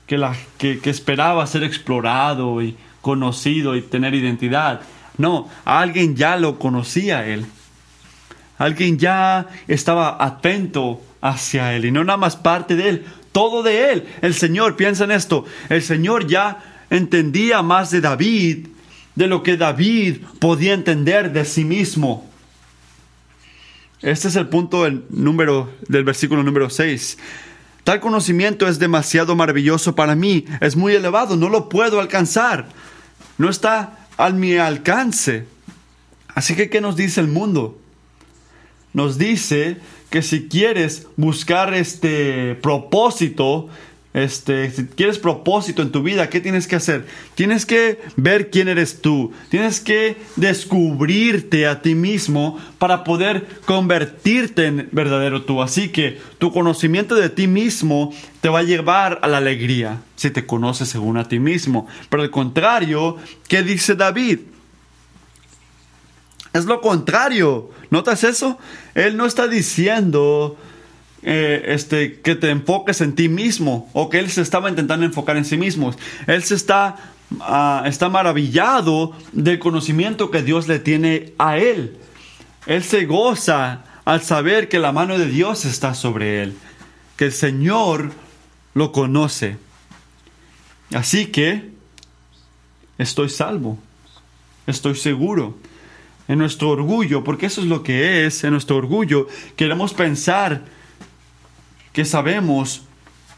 que, 0.06 0.18
la, 0.18 0.36
que, 0.58 0.78
que 0.78 0.90
esperaba 0.90 1.46
ser 1.46 1.64
explorado 1.64 2.62
y 2.62 2.76
conocido 3.00 3.74
y 3.74 3.82
tener 3.82 4.14
identidad. 4.14 4.82
No, 5.18 5.48
alguien 5.64 6.14
ya 6.16 6.36
lo 6.36 6.58
conocía 6.58 7.20
a 7.20 7.26
él. 7.26 7.46
Alguien 8.58 8.98
ya 8.98 9.48
estaba 9.66 10.22
atento 10.24 11.00
hacia 11.20 11.74
él 11.74 11.86
y 11.86 11.90
no 11.90 12.04
nada 12.04 12.16
más 12.16 12.36
parte 12.36 12.76
de 12.76 12.88
él, 12.88 13.06
todo 13.32 13.62
de 13.62 13.92
él. 13.92 14.08
El 14.20 14.34
Señor, 14.34 14.76
piensa 14.76 15.04
en 15.04 15.10
esto, 15.10 15.44
el 15.68 15.82
Señor 15.82 16.26
ya 16.26 16.84
entendía 16.90 17.62
más 17.62 17.90
de 17.90 18.00
David 18.00 18.66
de 19.14 19.26
lo 19.26 19.42
que 19.42 19.56
David 19.56 20.18
podía 20.38 20.74
entender 20.74 21.32
de 21.32 21.44
sí 21.44 21.64
mismo. 21.64 22.30
Este 24.00 24.28
es 24.28 24.36
el 24.36 24.48
punto 24.48 24.84
del, 24.84 25.04
número, 25.10 25.72
del 25.88 26.04
versículo 26.04 26.42
número 26.42 26.70
6. 26.70 27.18
Tal 27.84 28.00
conocimiento 28.00 28.68
es 28.68 28.78
demasiado 28.78 29.34
maravilloso 29.34 29.94
para 29.94 30.14
mí, 30.14 30.44
es 30.60 30.76
muy 30.76 30.94
elevado, 30.94 31.36
no 31.36 31.48
lo 31.48 31.68
puedo 31.68 32.00
alcanzar, 32.00 32.68
no 33.38 33.48
está 33.48 34.06
a 34.16 34.30
mi 34.30 34.56
alcance. 34.56 35.46
Así 36.34 36.54
que, 36.54 36.70
¿qué 36.70 36.80
nos 36.80 36.96
dice 36.96 37.20
el 37.20 37.28
mundo? 37.28 37.78
Nos 38.92 39.18
dice 39.18 39.78
que 40.12 40.22
si 40.22 40.46
quieres 40.46 41.08
buscar 41.16 41.74
este 41.74 42.54
propósito, 42.56 43.68
este, 44.12 44.70
si 44.70 44.84
quieres 44.84 45.18
propósito 45.18 45.80
en 45.80 45.90
tu 45.90 46.02
vida, 46.02 46.28
¿qué 46.28 46.40
tienes 46.40 46.66
que 46.66 46.76
hacer? 46.76 47.06
Tienes 47.34 47.64
que 47.64 47.98
ver 48.16 48.50
quién 48.50 48.68
eres 48.68 49.00
tú. 49.00 49.32
Tienes 49.48 49.80
que 49.80 50.18
descubrirte 50.36 51.66
a 51.66 51.80
ti 51.80 51.94
mismo 51.94 52.58
para 52.78 53.04
poder 53.04 53.46
convertirte 53.64 54.66
en 54.66 54.88
verdadero 54.92 55.44
tú. 55.44 55.62
Así 55.62 55.88
que 55.88 56.20
tu 56.36 56.52
conocimiento 56.52 57.14
de 57.14 57.30
ti 57.30 57.46
mismo 57.46 58.12
te 58.42 58.50
va 58.50 58.58
a 58.58 58.64
llevar 58.64 59.18
a 59.22 59.28
la 59.28 59.38
alegría 59.38 60.02
si 60.16 60.30
te 60.30 60.44
conoces 60.44 60.90
según 60.90 61.16
a 61.16 61.26
ti 61.26 61.38
mismo. 61.38 61.88
Pero 62.10 62.22
al 62.22 62.30
contrario, 62.30 63.16
¿qué 63.48 63.62
dice 63.62 63.94
David? 63.94 64.40
Es 66.52 66.66
lo 66.66 66.80
contrario. 66.80 67.70
¿Notas 67.90 68.24
eso? 68.24 68.58
Él 68.94 69.16
no 69.16 69.26
está 69.26 69.48
diciendo 69.48 70.58
eh, 71.22 71.64
este, 71.68 72.20
que 72.20 72.34
te 72.34 72.50
enfoques 72.50 73.00
en 73.00 73.14
ti 73.14 73.28
mismo 73.28 73.88
o 73.92 74.10
que 74.10 74.18
él 74.18 74.30
se 74.30 74.42
estaba 74.42 74.68
intentando 74.68 75.06
enfocar 75.06 75.36
en 75.36 75.44
sí 75.44 75.56
mismo. 75.56 75.94
Él 76.26 76.42
se 76.42 76.54
está, 76.54 76.96
ah, 77.40 77.84
está 77.86 78.08
maravillado 78.08 79.12
del 79.32 79.58
conocimiento 79.58 80.30
que 80.30 80.42
Dios 80.42 80.68
le 80.68 80.78
tiene 80.78 81.32
a 81.38 81.56
él. 81.58 81.96
Él 82.66 82.82
se 82.82 83.06
goza 83.06 83.84
al 84.04 84.22
saber 84.22 84.68
que 84.68 84.78
la 84.78 84.92
mano 84.92 85.18
de 85.18 85.26
Dios 85.26 85.64
está 85.64 85.94
sobre 85.94 86.42
él, 86.42 86.56
que 87.16 87.26
el 87.26 87.32
Señor 87.32 88.10
lo 88.74 88.92
conoce. 88.92 89.56
Así 90.92 91.26
que 91.26 91.70
estoy 92.98 93.30
salvo, 93.30 93.78
estoy 94.66 94.96
seguro 94.96 95.56
en 96.32 96.38
nuestro 96.38 96.70
orgullo, 96.70 97.22
porque 97.24 97.44
eso 97.44 97.60
es 97.60 97.66
lo 97.66 97.82
que 97.82 98.24
es, 98.24 98.42
en 98.42 98.52
nuestro 98.52 98.76
orgullo, 98.76 99.26
queremos 99.54 99.92
pensar 99.92 100.62
que 101.92 102.06
sabemos 102.06 102.84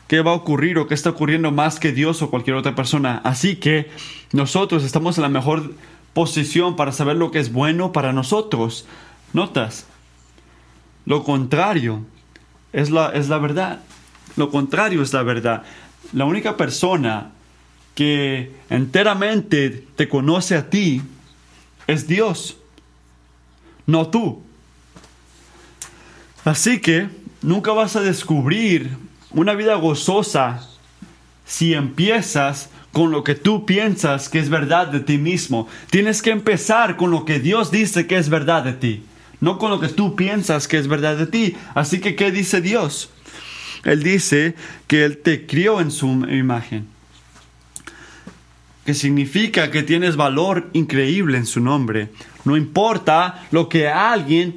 qué 0.07 0.21
va 0.21 0.31
a 0.31 0.35
ocurrir 0.35 0.79
o 0.79 0.87
qué 0.87 0.95
está 0.95 1.11
ocurriendo 1.11 1.51
más 1.51 1.81
que 1.81 1.91
Dios 1.91 2.23
o 2.23 2.31
cualquier 2.31 2.55
otra 2.55 2.77
persona. 2.77 3.21
Así 3.25 3.57
que 3.57 3.91
nosotros 4.31 4.85
estamos 4.85 5.19
en 5.19 5.23
la 5.23 5.29
mejor 5.29 5.75
posición 6.13 6.77
para 6.77 6.93
saber 6.93 7.17
lo 7.17 7.33
que 7.33 7.41
es 7.41 7.53
bueno 7.53 7.91
para 7.91 8.13
nosotros. 8.13 8.87
¿Notas? 9.33 9.87
Lo 11.05 11.25
contrario 11.25 12.05
es 12.73 12.91
la, 12.91 13.09
es 13.09 13.29
la 13.29 13.39
verdad. 13.39 13.81
Lo 14.37 14.53
contrario 14.53 15.03
es 15.03 15.13
la 15.13 15.25
verdad. 15.25 15.65
La 16.13 16.27
única 16.27 16.57
persona 16.57 17.33
que 17.97 18.53
enteramente 18.71 19.85
te 19.97 20.09
conoce 20.09 20.55
a 20.55 20.71
ti 20.71 21.03
es 21.89 22.07
Dios 22.07 22.59
no 23.87 24.09
tú. 24.09 24.43
Así 26.45 26.81
que 26.81 27.09
nunca 27.43 27.73
vas 27.73 27.97
a 27.97 28.01
descubrir 28.01 28.97
una 29.31 29.55
vida 29.55 29.75
gozosa 29.77 30.69
si 31.47 31.75
empiezas 31.75 32.71
con 32.93 33.11
lo 33.11 33.25
que 33.25 33.35
tú 33.35 33.67
piensas 33.67 34.29
que 34.29 34.39
es 34.39 34.49
verdad 34.49 34.87
de 34.87 35.01
ti 35.01 35.19
mismo. 35.19 35.69
Tienes 35.91 36.23
que 36.23 36.31
empezar 36.31 36.97
con 36.97 37.11
lo 37.11 37.25
que 37.25 37.41
Dios 37.41 37.71
dice 37.71 38.07
que 38.07 38.17
es 38.17 38.29
verdad 38.29 38.63
de 38.63 38.73
ti, 38.73 39.03
no 39.41 39.59
con 39.59 39.71
lo 39.71 39.81
que 39.81 39.89
tú 39.89 40.15
piensas 40.15 40.69
que 40.69 40.79
es 40.79 40.87
verdad 40.87 41.17
de 41.17 41.27
ti. 41.27 41.57
Así 41.75 42.01
que, 42.01 42.15
¿qué 42.15 42.31
dice 42.31 42.61
Dios? 42.61 43.11
Él 43.83 44.03
dice 44.03 44.55
que 44.87 45.05
Él 45.05 45.19
te 45.19 45.47
crió 45.47 45.81
en 45.81 45.91
su 45.91 46.07
imagen, 46.07 46.87
que 48.85 48.95
significa 48.95 49.71
que 49.71 49.83
tienes 49.83 50.17
valor 50.17 50.69
increíble 50.73 51.39
en 51.39 51.47
su 51.47 51.61
nombre. 51.61 52.09
No 52.45 52.57
importa 52.57 53.47
lo 53.51 53.69
que 53.69 53.89
alguien 53.89 54.57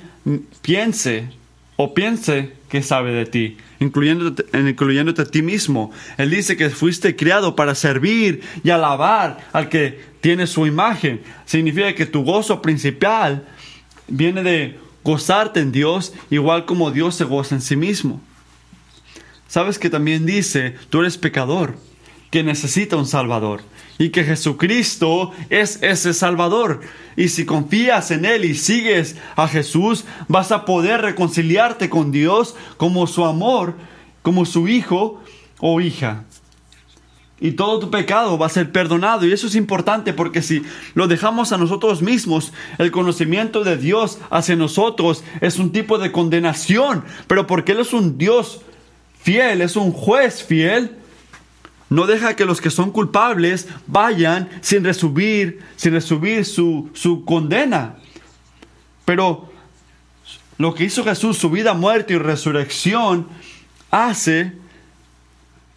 piense 0.61 1.29
o 1.77 1.93
piense 1.93 2.53
que 2.69 2.81
sabe 2.83 3.13
de 3.13 3.25
ti, 3.25 3.57
incluyéndote, 3.79 5.21
a 5.21 5.25
ti 5.25 5.41
mismo. 5.41 5.91
Él 6.17 6.31
dice 6.31 6.57
que 6.57 6.69
fuiste 6.69 7.15
criado 7.15 7.55
para 7.55 7.75
servir 7.75 8.41
y 8.63 8.71
alabar 8.71 9.47
al 9.53 9.69
que 9.69 10.01
tiene 10.19 10.47
su 10.47 10.65
imagen. 10.65 11.21
Significa 11.45 11.95
que 11.95 12.05
tu 12.05 12.23
gozo 12.23 12.61
principal 12.61 13.47
viene 14.09 14.43
de 14.43 14.77
gozarte 15.03 15.61
en 15.61 15.71
Dios 15.71 16.13
igual 16.29 16.65
como 16.65 16.91
Dios 16.91 17.15
se 17.15 17.23
goza 17.23 17.55
en 17.55 17.61
sí 17.61 17.77
mismo. 17.77 18.21
Sabes 19.47 19.79
que 19.79 19.89
también 19.89 20.25
dice, 20.25 20.75
tú 20.89 20.99
eres 20.99 21.17
pecador, 21.17 21.77
que 22.31 22.43
necesita 22.43 22.97
un 22.97 23.07
Salvador 23.07 23.61
y 23.99 24.09
que 24.09 24.23
Jesucristo 24.23 25.31
es 25.49 25.81
ese 25.81 26.13
Salvador. 26.13 26.81
Y 27.15 27.29
si 27.29 27.45
confías 27.45 28.11
en 28.11 28.25
Él 28.25 28.45
y 28.45 28.55
sigues 28.55 29.15
a 29.35 29.47
Jesús, 29.47 30.05
vas 30.27 30.51
a 30.51 30.65
poder 30.65 31.01
reconciliarte 31.01 31.89
con 31.89 32.11
Dios 32.11 32.55
como 32.77 33.07
su 33.07 33.25
amor, 33.25 33.75
como 34.21 34.45
su 34.45 34.67
hijo 34.67 35.21
o 35.59 35.81
hija. 35.81 36.25
Y 37.39 37.51
todo 37.51 37.79
tu 37.79 37.91
pecado 37.91 38.37
va 38.37 38.47
a 38.47 38.49
ser 38.49 38.71
perdonado. 38.71 39.25
Y 39.25 39.31
eso 39.31 39.45
es 39.47 39.55
importante 39.55 40.13
porque 40.13 40.41
si 40.41 40.63
lo 40.95 41.07
dejamos 41.07 41.51
a 41.51 41.57
nosotros 41.57 42.01
mismos, 42.01 42.51
el 42.79 42.91
conocimiento 42.91 43.63
de 43.63 43.77
Dios 43.77 44.17
hacia 44.31 44.55
nosotros 44.55 45.23
es 45.39 45.59
un 45.59 45.71
tipo 45.71 45.99
de 45.99 46.11
condenación. 46.11 47.03
Pero 47.27 47.45
porque 47.45 47.73
Él 47.73 47.79
es 47.79 47.93
un 47.93 48.17
Dios 48.17 48.61
fiel, 49.21 49.61
es 49.61 49.75
un 49.75 49.91
juez 49.91 50.43
fiel, 50.43 50.97
no 51.89 52.05
deja 52.05 52.35
que 52.35 52.45
los 52.45 52.59
que 52.59 52.69
son 52.69 52.91
culpables 52.91 53.67
vayan 53.87 54.49
sin 54.61 54.83
recibir, 54.83 55.61
sin 55.75 55.93
recibir 55.93 56.45
su, 56.45 56.89
su 56.93 57.23
condena. 57.23 57.95
Pero 59.05 59.49
lo 60.57 60.73
que 60.73 60.83
hizo 60.83 61.03
Jesús, 61.03 61.37
su 61.37 61.49
vida, 61.49 61.73
muerte 61.73 62.13
y 62.13 62.17
resurrección, 62.17 63.27
hace 63.89 64.53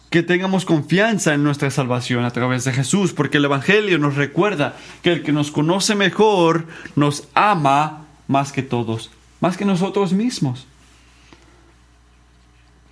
que 0.09 0.23
tengamos 0.23 0.65
confianza 0.65 1.33
en 1.33 1.43
nuestra 1.43 1.71
salvación 1.71 2.25
a 2.25 2.31
través 2.31 2.65
de 2.65 2.73
Jesús, 2.73 3.13
porque 3.13 3.37
el 3.37 3.45
Evangelio 3.45 3.97
nos 3.97 4.15
recuerda 4.15 4.75
que 5.01 5.13
el 5.13 5.23
que 5.23 5.31
nos 5.31 5.51
conoce 5.51 5.95
mejor 5.95 6.67
nos 6.97 7.29
ama 7.33 8.05
más 8.27 8.51
que 8.51 8.63
todos, 8.63 9.11
más 9.39 9.55
que 9.55 9.63
nosotros 9.63 10.11
mismos. 10.11 10.67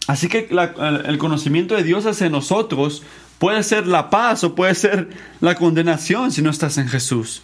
Así 0.10 0.28
que 0.28 0.50
el 0.50 1.18
conocimiento 1.20 1.76
de 1.76 1.84
Dios 1.84 2.08
hacia 2.08 2.32
nosotros 2.32 3.04
puede 3.38 3.62
ser 3.62 3.86
la 3.86 4.10
paz 4.10 4.44
o 4.44 4.56
puede 4.56 4.74
ser 4.74 5.08
la 5.40 5.54
condenación 5.54 6.32
si 6.32 6.42
no 6.42 6.50
estás 6.50 6.80
en 6.80 6.88
Jesús. 6.88 7.44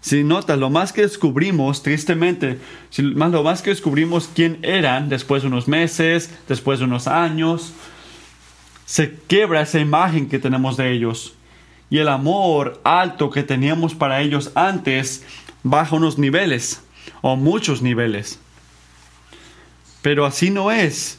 Si 0.00 0.24
notas, 0.24 0.58
lo 0.58 0.70
más 0.70 0.94
que 0.94 1.02
descubrimos, 1.02 1.82
tristemente, 1.82 2.60
si 2.88 3.02
más, 3.02 3.30
lo 3.30 3.42
más 3.42 3.60
que 3.60 3.68
descubrimos 3.68 4.30
quién 4.34 4.58
eran 4.62 5.10
después 5.10 5.42
de 5.42 5.48
unos 5.48 5.68
meses, 5.68 6.30
después 6.48 6.78
de 6.78 6.86
unos 6.86 7.08
años, 7.08 7.74
se 8.86 9.14
quebra 9.28 9.60
esa 9.60 9.78
imagen 9.78 10.30
que 10.30 10.38
tenemos 10.38 10.78
de 10.78 10.90
ellos. 10.90 11.34
Y 11.90 11.98
el 11.98 12.08
amor 12.08 12.80
alto 12.84 13.28
que 13.28 13.42
teníamos 13.42 13.94
para 13.94 14.22
ellos 14.22 14.50
antes 14.54 15.26
baja 15.62 15.96
unos 15.96 16.16
niveles, 16.16 16.82
o 17.20 17.36
muchos 17.36 17.82
niveles. 17.82 18.38
Pero 20.00 20.24
así 20.24 20.48
no 20.48 20.70
es. 20.70 21.18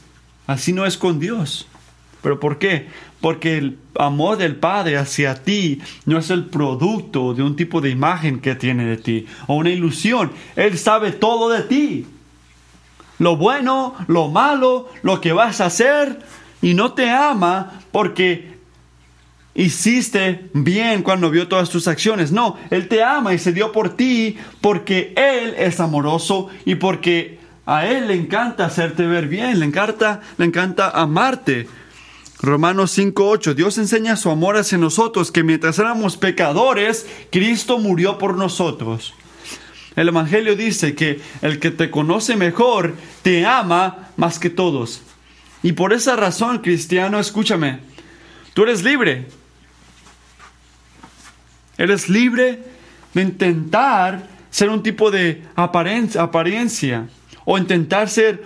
Así 0.50 0.72
no 0.72 0.84
es 0.84 0.98
con 0.98 1.20
Dios. 1.20 1.68
¿Pero 2.22 2.40
por 2.40 2.58
qué? 2.58 2.88
Porque 3.20 3.56
el 3.56 3.78
amor 3.94 4.36
del 4.36 4.56
Padre 4.56 4.96
hacia 4.96 5.44
ti 5.44 5.80
no 6.06 6.18
es 6.18 6.28
el 6.30 6.46
producto 6.46 7.34
de 7.34 7.44
un 7.44 7.54
tipo 7.54 7.80
de 7.80 7.90
imagen 7.90 8.40
que 8.40 8.56
tiene 8.56 8.84
de 8.84 8.96
ti 8.96 9.26
o 9.46 9.54
una 9.54 9.70
ilusión. 9.70 10.32
Él 10.56 10.76
sabe 10.76 11.12
todo 11.12 11.50
de 11.50 11.62
ti. 11.62 12.06
Lo 13.20 13.36
bueno, 13.36 13.94
lo 14.08 14.26
malo, 14.26 14.88
lo 15.04 15.20
que 15.20 15.32
vas 15.32 15.60
a 15.60 15.66
hacer, 15.66 16.18
Y 16.62 16.74
no 16.74 16.94
te 16.94 17.08
ama 17.08 17.80
porque 17.92 18.58
hiciste 19.54 20.50
bien 20.52 21.04
cuando 21.04 21.30
vio 21.30 21.46
todas 21.46 21.70
tus 21.70 21.86
acciones. 21.86 22.32
No, 22.32 22.58
Él 22.70 22.88
te 22.88 23.04
ama 23.04 23.34
y 23.34 23.38
se 23.38 23.52
dio 23.52 23.70
por 23.70 23.96
ti 23.96 24.36
porque 24.60 25.14
Él 25.16 25.54
es 25.56 25.78
amoroso 25.78 26.48
y 26.64 26.74
porque 26.74 27.39
a 27.66 27.86
Él 27.86 28.08
le 28.08 28.14
encanta 28.14 28.64
hacerte 28.66 29.06
ver 29.06 29.28
bien, 29.28 29.58
le 29.60 29.66
encanta, 29.66 30.20
le 30.38 30.46
encanta 30.46 30.90
amarte. 30.90 31.68
Romanos 32.40 32.96
5:8, 32.96 33.54
Dios 33.54 33.76
enseña 33.78 34.16
su 34.16 34.30
amor 34.30 34.56
hacia 34.56 34.78
nosotros, 34.78 35.30
que 35.30 35.42
mientras 35.42 35.78
éramos 35.78 36.16
pecadores, 36.16 37.06
Cristo 37.30 37.78
murió 37.78 38.18
por 38.18 38.36
nosotros. 38.36 39.14
El 39.94 40.08
Evangelio 40.08 40.56
dice 40.56 40.94
que 40.94 41.20
el 41.42 41.58
que 41.58 41.70
te 41.70 41.90
conoce 41.90 42.36
mejor 42.36 42.94
te 43.22 43.44
ama 43.44 44.08
más 44.16 44.38
que 44.38 44.48
todos. 44.48 45.02
Y 45.62 45.72
por 45.72 45.92
esa 45.92 46.16
razón, 46.16 46.58
cristiano, 46.58 47.18
escúchame, 47.18 47.80
tú 48.54 48.62
eres 48.62 48.82
libre. 48.82 49.26
Eres 51.76 52.08
libre 52.08 52.62
de 53.12 53.22
intentar 53.22 54.26
ser 54.50 54.70
un 54.70 54.82
tipo 54.82 55.10
de 55.10 55.42
apariencia 55.54 57.08
o 57.44 57.58
intentar 57.58 58.08
ser 58.08 58.42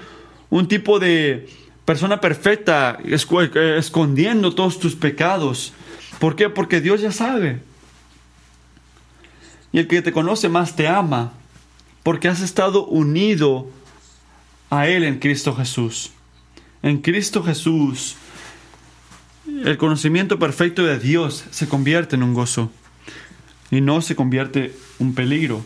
un 0.51 0.69
tipo 0.69 0.99
de 0.99 1.49
persona 1.85 2.21
perfecta 2.21 2.99
escondiendo 3.05 4.55
todos 4.55 4.79
tus 4.79 4.95
pecados. 4.95 5.73
¿Por 6.19 6.37
qué? 6.37 6.49
Porque 6.49 6.81
Dios 6.81 7.01
ya 7.01 7.13
sabe. 7.13 7.61
Y 9.73 9.81
el 9.81 9.89
que 9.89 10.03
te 10.03 10.13
conoce 10.13 10.49
más 10.49 10.77
te 10.77 10.87
ama, 10.87 11.33
porque 12.03 12.29
has 12.29 12.41
estado 12.41 12.87
unido 12.87 13.67
a 14.71 14.87
Él 14.89 15.05
en 15.05 15.19
Cristo 15.19 15.55
Jesús. 15.55 16.13
En 16.83 16.99
Cristo 16.99 17.43
Jesús, 17.43 18.17
el 19.65 19.77
conocimiento 19.77 20.39
perfecto 20.39 20.85
de 20.85 20.99
Dios 20.99 21.45
se 21.51 21.69
convierte 21.69 22.17
en 22.17 22.23
un 22.23 22.35
gozo 22.35 22.71
y 23.71 23.81
no 23.81 24.01
se 24.01 24.15
convierte 24.15 24.67
en 24.67 24.73
un 25.01 25.15
peligro. 25.15 25.65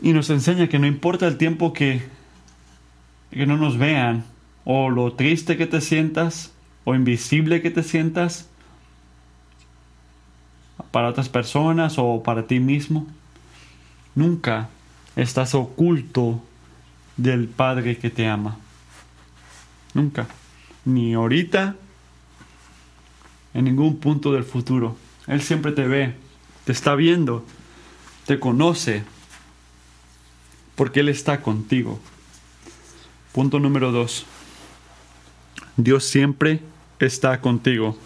Y 0.00 0.12
nos 0.12 0.30
enseña 0.30 0.68
que 0.68 0.78
no 0.78 0.86
importa 0.86 1.26
el 1.26 1.38
tiempo 1.38 1.72
que, 1.72 2.02
que 3.30 3.46
no 3.46 3.56
nos 3.56 3.78
vean, 3.78 4.24
o 4.64 4.90
lo 4.90 5.12
triste 5.12 5.56
que 5.56 5.66
te 5.66 5.80
sientas, 5.80 6.52
o 6.84 6.94
invisible 6.94 7.62
que 7.62 7.70
te 7.70 7.82
sientas, 7.82 8.48
para 10.90 11.08
otras 11.08 11.28
personas 11.28 11.98
o 11.98 12.22
para 12.22 12.46
ti 12.46 12.60
mismo, 12.60 13.06
nunca 14.14 14.68
estás 15.16 15.54
oculto 15.54 16.40
del 17.16 17.48
Padre 17.48 17.98
que 17.98 18.10
te 18.10 18.28
ama. 18.28 18.58
Nunca. 19.92 20.26
Ni 20.84 21.14
ahorita, 21.14 21.76
en 23.54 23.64
ningún 23.64 23.96
punto 23.96 24.32
del 24.32 24.44
futuro. 24.44 24.96
Él 25.26 25.40
siempre 25.40 25.72
te 25.72 25.86
ve, 25.86 26.14
te 26.64 26.72
está 26.72 26.94
viendo, 26.94 27.44
te 28.26 28.38
conoce, 28.38 29.04
porque 30.74 31.00
Él 31.00 31.08
está 31.08 31.40
contigo. 31.40 32.00
Punto 33.32 33.58
número 33.58 33.92
dos. 33.92 34.26
Dios 35.76 36.04
siempre 36.04 36.60
está 37.00 37.40
contigo. 37.40 37.98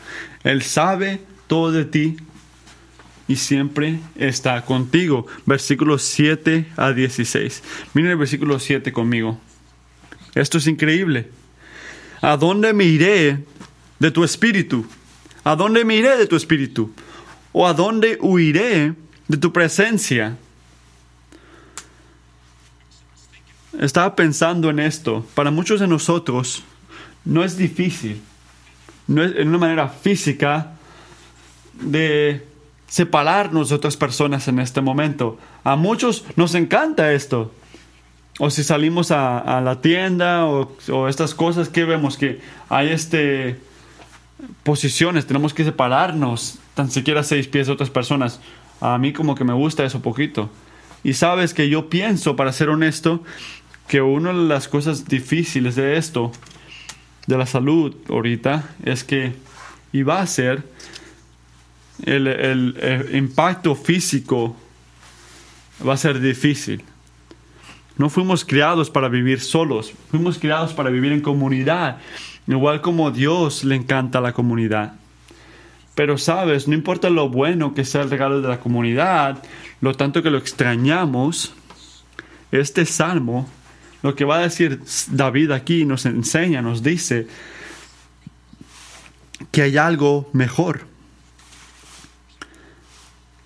Él 0.42 0.62
sabe 0.62 1.20
todo 1.46 1.72
de 1.72 1.84
ti 1.84 2.16
y 3.26 3.37
siempre 3.37 4.00
está 4.16 4.64
contigo. 4.64 5.26
Versículos 5.44 6.02
7 6.02 6.66
a 6.76 6.92
16. 6.92 7.62
Miren 7.94 8.12
el 8.12 8.16
versículo 8.16 8.58
7 8.58 8.92
conmigo. 8.92 9.38
Esto 10.34 10.58
es 10.58 10.66
increíble. 10.66 11.30
¿A 12.20 12.37
dónde 12.37 12.72
me 12.72 12.84
iré 12.84 13.44
de 13.98 14.10
tu 14.10 14.25
espíritu? 14.25 14.87
¿A 15.44 15.56
dónde 15.56 15.84
me 15.84 15.96
iré 15.96 16.16
de 16.16 16.26
tu 16.26 16.37
espíritu? 16.37 16.92
¿O 17.52 17.66
a 17.66 17.75
dónde 17.75 18.18
huiré 18.20 18.95
de 19.28 19.36
tu 19.36 19.52
presencia? 19.52 20.36
Estaba 23.78 24.17
pensando 24.17 24.71
en 24.71 24.80
esto. 24.80 25.25
Para 25.34 25.50
muchos 25.50 25.80
de 25.80 25.86
nosotros 25.86 26.64
no 27.25 27.45
es 27.45 27.56
difícil, 27.56 28.21
no 29.06 29.23
es 29.23 29.36
en 29.36 29.49
una 29.49 29.58
manera 29.58 29.88
física 29.88 30.73
de 31.80 32.45
separarnos 32.88 33.69
de 33.69 33.76
otras 33.76 33.97
personas 33.97 34.49
en 34.49 34.58
este 34.58 34.80
momento. 34.80 35.38
A 35.62 35.76
muchos 35.76 36.25
nos 36.36 36.54
encanta 36.54 37.12
esto. 37.12 37.52
O 38.41 38.50
si 38.50 38.64
salimos 38.64 39.10
a, 39.10 39.60
la 39.60 39.80
tienda 39.80 40.47
o, 40.47 41.08
estas 41.08 41.34
cosas 41.34 41.69
que 41.69 41.84
vemos 41.84 42.17
que 42.17 42.41
hay 42.69 42.88
este 42.88 43.58
posiciones, 44.62 45.26
tenemos 45.26 45.52
que 45.52 45.64
separarnos 45.64 46.58
tan 46.75 46.91
siquiera 46.91 47.25
seis 47.25 47.49
pies 47.49 47.67
de 47.67 47.73
otras 47.73 47.91
personas. 47.91 48.41
A 48.80 48.97
mí 48.99 49.12
como 49.12 49.34
que 49.34 49.45
me 49.45 49.52
gusta 49.52 49.84
eso 49.84 50.00
poquito. 50.00 50.50
Y 51.02 51.14
sabes 51.14 51.54
que 51.54 51.69
yo 51.69 51.88
pienso, 51.88 52.36
para 52.36 52.52
ser 52.52 52.69
honesto, 52.69 53.23
que 53.88 54.02
una 54.02 54.32
de 54.32 54.44
las 54.46 54.68
cosas 54.68 55.06
difíciles 55.06 55.74
de 55.74 55.96
esto, 55.96 56.30
de 57.26 57.38
la 57.38 57.46
salud 57.46 57.96
ahorita, 58.08 58.68
es 58.84 59.02
que, 59.02 59.32
y 59.92 60.02
va 60.02 60.20
a 60.20 60.26
ser, 60.26 60.62
el, 62.04 63.10
impacto 63.14 63.74
físico 63.74 64.54
va 65.86 65.94
a 65.94 65.96
ser 65.96 66.20
difícil. 66.20 66.82
No 67.96 68.10
fuimos 68.10 68.44
criados 68.44 68.90
para 68.90 69.08
vivir 69.08 69.40
solos, 69.40 69.92
fuimos 70.10 70.38
criados 70.38 70.72
para 70.72 70.90
vivir 70.90 71.10
en 71.12 71.20
comunidad, 71.20 71.98
igual 72.46 72.80
como 72.80 73.10
Dios 73.10 73.64
le 73.64 73.74
encanta 73.74 74.20
la 74.20 74.32
comunidad. 74.32 74.94
Pero 75.94 76.16
sabes, 76.16 76.68
no 76.68 76.74
importa 76.74 77.10
lo 77.10 77.28
bueno 77.28 77.74
que 77.74 77.84
sea 77.84 78.02
el 78.02 78.10
regalo 78.10 78.40
de 78.40 78.48
la 78.48 78.60
comunidad, 78.60 79.42
lo 79.80 79.94
tanto 79.94 80.22
que 80.22 80.30
lo 80.30 80.38
extrañamos, 80.38 81.54
este 82.52 82.86
salmo, 82.86 83.48
lo 84.02 84.15
que 84.15 84.25
va 84.25 84.39
a 84.39 84.43
decir 84.43 84.80
David 85.11 85.50
aquí 85.50 85.84
nos 85.84 86.06
enseña, 86.06 86.63
nos 86.63 86.82
dice 86.82 87.26
que 89.50 89.63
hay 89.63 89.76
algo 89.76 90.28
mejor 90.32 90.87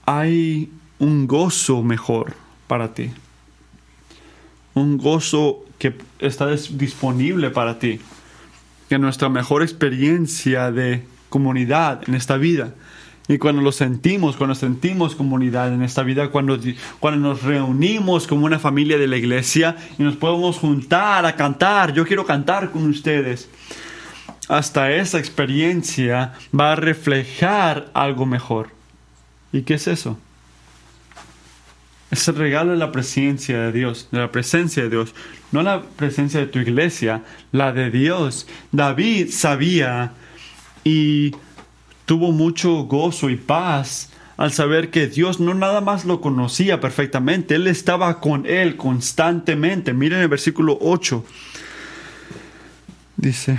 hay 0.07 0.71
un 0.99 1.27
gozo 1.27 1.83
mejor 1.83 2.35
para 2.67 2.95
ti. 2.95 3.11
Un 4.75 4.99
gozo 4.99 5.65
que 5.79 5.97
está 6.19 6.49
disponible 6.49 7.51
para 7.51 7.79
ti. 7.79 8.01
Que 8.89 8.99
nuestra 8.99 9.29
mejor 9.29 9.63
experiencia 9.63 10.71
de 10.71 11.05
comunidad 11.29 12.03
en 12.07 12.15
esta 12.15 12.37
vida. 12.37 12.75
Y 13.33 13.39
cuando 13.39 13.63
lo 13.63 13.73
sentimos, 13.73 14.37
cuando 14.37 14.55
sentimos 14.55 15.15
comunidad 15.15 15.73
en 15.73 15.81
esta 15.81 16.03
vida, 16.03 16.29
cuando, 16.29 16.59
cuando 17.01 17.31
nos 17.31 17.43
reunimos 17.43 18.27
como 18.27 18.45
una 18.45 18.59
familia 18.59 18.99
de 18.99 19.07
la 19.07 19.17
iglesia 19.17 19.75
y 19.99 20.03
nos 20.03 20.17
podemos 20.17 20.59
juntar 20.59 21.25
a 21.25 21.35
cantar, 21.35 21.95
yo 21.95 22.05
quiero 22.05 22.27
cantar 22.27 22.71
con 22.71 22.87
ustedes. 22.91 23.49
Hasta 24.49 24.93
esa 24.93 25.19
experiencia 25.19 26.35
va 26.55 26.73
a 26.73 26.77
reflejar 26.77 27.89
algo 27.95 28.27
mejor. 28.27 28.69
¿Y 29.51 29.63
qué 29.63 29.75
es 29.75 29.89
eso? 29.89 30.19
Es 32.11 32.29
el 32.29 32.35
regalo 32.35 32.73
de 32.73 32.79
la 32.79 32.93
presencia 32.93 33.59
de 33.61 33.73
Dios, 33.73 34.09
de 34.13 34.19
la 34.19 34.31
presencia 34.31 34.83
de 34.83 34.91
Dios, 34.91 35.15
no 35.53 35.63
la 35.63 35.81
presencia 35.81 36.39
de 36.39 36.49
tu 36.49 36.59
iglesia, 36.59 37.23
la 37.51 37.73
de 37.73 37.91
Dios. 37.91 38.47
David 38.73 39.31
sabía 39.31 40.13
y 40.85 41.33
tuvo 42.07 42.33
mucho 42.33 42.85
gozo 42.85 43.31
y 43.31 43.37
paz 43.37 44.11
al 44.37 44.53
saber 44.53 44.91
que 44.91 45.07
Dios 45.07 45.41
no 45.41 45.55
nada 45.55 45.81
más 45.81 46.05
lo 46.05 46.21
conocía 46.21 46.81
perfectamente, 46.81 47.55
Él 47.55 47.67
estaba 47.67 48.21
con 48.21 48.47
Él 48.47 48.77
constantemente. 48.77 49.93
Miren 49.93 50.21
el 50.21 50.29
versículo 50.29 50.79
8. 50.81 51.25
Dice, 53.17 53.59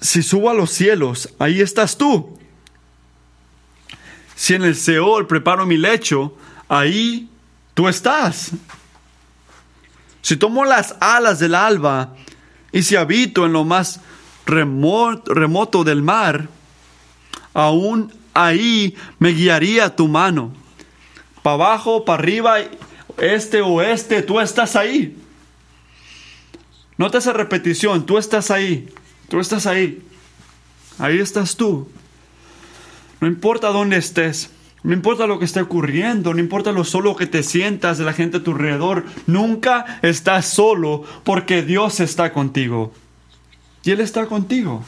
si 0.00 0.22
subo 0.22 0.50
a 0.50 0.54
los 0.54 0.70
cielos, 0.70 1.34
ahí 1.38 1.60
estás 1.60 1.96
tú. 1.96 2.38
Si 4.34 4.54
en 4.54 4.62
el 4.62 4.76
Seol 4.76 5.26
preparo 5.26 5.66
mi 5.66 5.76
lecho, 5.76 6.36
ahí 6.68 7.28
tú 7.74 7.88
estás. 7.88 8.52
Si 10.20 10.36
tomo 10.36 10.64
las 10.64 10.96
alas 11.00 11.38
del 11.38 11.54
alba 11.54 12.14
y 12.70 12.82
si 12.82 12.96
habito 12.96 13.46
en 13.46 13.52
lo 13.52 13.64
más 13.64 14.00
remoto, 14.46 15.84
del 15.84 16.02
mar, 16.02 16.48
aún 17.54 18.12
ahí 18.34 18.96
me 19.18 19.30
guiaría 19.30 19.94
tu 19.94 20.08
mano. 20.08 20.52
Para 21.42 21.54
abajo, 21.54 22.04
para 22.04 22.22
arriba, 22.22 22.58
este 23.18 23.60
o 23.60 23.68
oeste, 23.74 24.22
tú 24.22 24.40
estás 24.40 24.76
ahí. 24.76 25.16
Nota 26.96 27.18
esa 27.18 27.32
repetición, 27.32 28.06
tú 28.06 28.18
estás 28.18 28.50
ahí, 28.50 28.88
tú 29.28 29.40
estás 29.40 29.66
ahí. 29.66 30.02
Ahí 30.98 31.18
estás 31.18 31.56
tú. 31.56 31.88
No 33.20 33.26
importa 33.26 33.68
dónde 33.68 33.96
estés, 33.96 34.50
no 34.82 34.92
importa 34.92 35.26
lo 35.26 35.38
que 35.38 35.44
esté 35.44 35.60
ocurriendo, 35.60 36.34
no 36.34 36.40
importa 36.40 36.72
lo 36.72 36.84
solo 36.84 37.14
que 37.14 37.26
te 37.26 37.42
sientas 37.42 37.98
de 37.98 38.04
la 38.04 38.12
gente 38.12 38.38
a 38.38 38.42
tu 38.42 38.52
alrededor, 38.52 39.04
nunca 39.26 40.00
estás 40.02 40.46
solo 40.46 41.04
porque 41.22 41.62
Dios 41.62 42.00
está 42.00 42.32
contigo. 42.32 42.92
y 43.84 43.92
Él 43.92 44.00
está 44.00 44.26
contigo. 44.26 44.84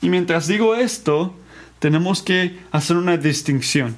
Y 0.00 0.08
mientras 0.10 0.46
digo 0.46 0.74
esto, 0.74 1.34
tenemos 1.78 2.22
que 2.22 2.58
hacer 2.70 2.96
una 2.96 3.16
distinción. 3.16 3.96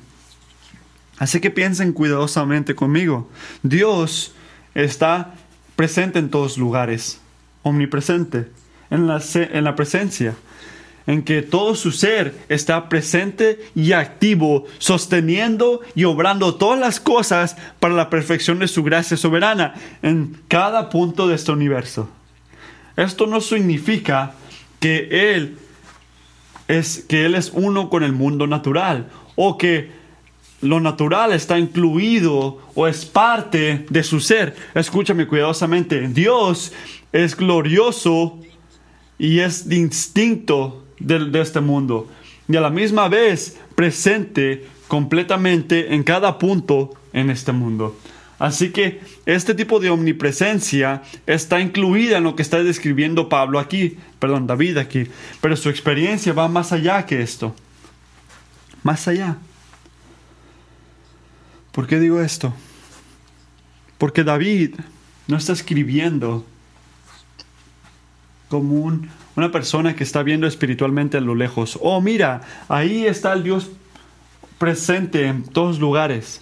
Así 1.18 1.40
que 1.40 1.50
piensen 1.50 1.92
cuidadosamente 1.92 2.74
conmigo. 2.74 3.28
Dios 3.62 4.32
está 4.74 5.34
presente 5.76 6.18
en 6.18 6.30
todos 6.30 6.56
lugares, 6.56 7.20
omnipresente, 7.62 8.48
en 8.90 9.06
la, 9.06 9.22
en 9.34 9.64
la 9.64 9.76
presencia, 9.76 10.34
en 11.06 11.22
que 11.22 11.42
todo 11.42 11.74
su 11.74 11.92
ser 11.92 12.34
está 12.48 12.88
presente 12.88 13.58
y 13.74 13.92
activo, 13.92 14.66
sosteniendo 14.78 15.80
y 15.94 16.04
obrando 16.04 16.54
todas 16.54 16.78
las 16.80 17.00
cosas 17.00 17.56
para 17.80 17.94
la 17.94 18.08
perfección 18.08 18.58
de 18.58 18.68
su 18.68 18.82
gracia 18.82 19.16
soberana 19.16 19.74
en 20.02 20.40
cada 20.48 20.88
punto 20.88 21.28
de 21.28 21.34
este 21.34 21.52
universo. 21.52 22.08
Esto 22.96 23.26
no 23.26 23.40
significa 23.40 24.34
que 24.78 25.34
Él 25.34 25.58
es 26.70 27.04
que 27.08 27.24
Él 27.26 27.34
es 27.34 27.50
uno 27.52 27.90
con 27.90 28.04
el 28.04 28.12
mundo 28.12 28.46
natural 28.46 29.08
o 29.34 29.58
que 29.58 29.90
lo 30.60 30.78
natural 30.78 31.32
está 31.32 31.58
incluido 31.58 32.58
o 32.74 32.86
es 32.86 33.04
parte 33.04 33.86
de 33.90 34.02
su 34.04 34.20
ser. 34.20 34.54
Escúchame 34.74 35.26
cuidadosamente. 35.26 36.06
Dios 36.08 36.72
es 37.12 37.36
glorioso 37.36 38.38
y 39.18 39.40
es 39.40 39.68
distinto 39.68 40.84
de, 41.00 41.18
de, 41.30 41.40
este 41.40 41.60
mundo. 41.60 42.08
Y 42.48 42.56
a 42.56 42.60
la 42.60 42.70
misma 42.70 43.08
vez 43.08 43.58
presente 43.74 44.66
completamente 44.86 45.94
en 45.94 46.04
cada 46.04 46.38
punto 46.38 46.90
en 47.12 47.30
este 47.30 47.50
mundo. 47.50 47.96
Así 48.40 48.70
que 48.70 49.02
este 49.26 49.54
tipo 49.54 49.80
de 49.80 49.90
omnipresencia 49.90 51.02
está 51.26 51.60
incluida 51.60 52.16
en 52.16 52.24
lo 52.24 52.34
que 52.36 52.42
está 52.42 52.62
describiendo 52.62 53.28
Pablo 53.28 53.58
aquí, 53.58 53.98
perdón, 54.18 54.46
David 54.46 54.78
aquí, 54.78 55.06
pero 55.42 55.56
su 55.56 55.68
experiencia 55.68 56.32
va 56.32 56.48
más 56.48 56.72
allá 56.72 57.04
que 57.04 57.20
esto. 57.20 57.54
Más 58.82 59.06
allá. 59.06 59.36
¿Por 61.70 61.86
qué 61.86 62.00
digo 62.00 62.22
esto? 62.22 62.54
Porque 63.98 64.24
David 64.24 64.76
no 65.28 65.36
está 65.36 65.52
escribiendo 65.52 66.46
como 68.48 69.00
una 69.36 69.52
persona 69.52 69.94
que 69.94 70.02
está 70.02 70.22
viendo 70.22 70.46
espiritualmente 70.46 71.18
a 71.18 71.20
lo 71.20 71.34
lejos. 71.34 71.78
Oh, 71.82 72.00
mira, 72.00 72.40
ahí 72.70 73.04
está 73.04 73.34
el 73.34 73.42
Dios 73.42 73.70
presente 74.56 75.26
en 75.26 75.42
todos 75.42 75.78
lugares. 75.78 76.40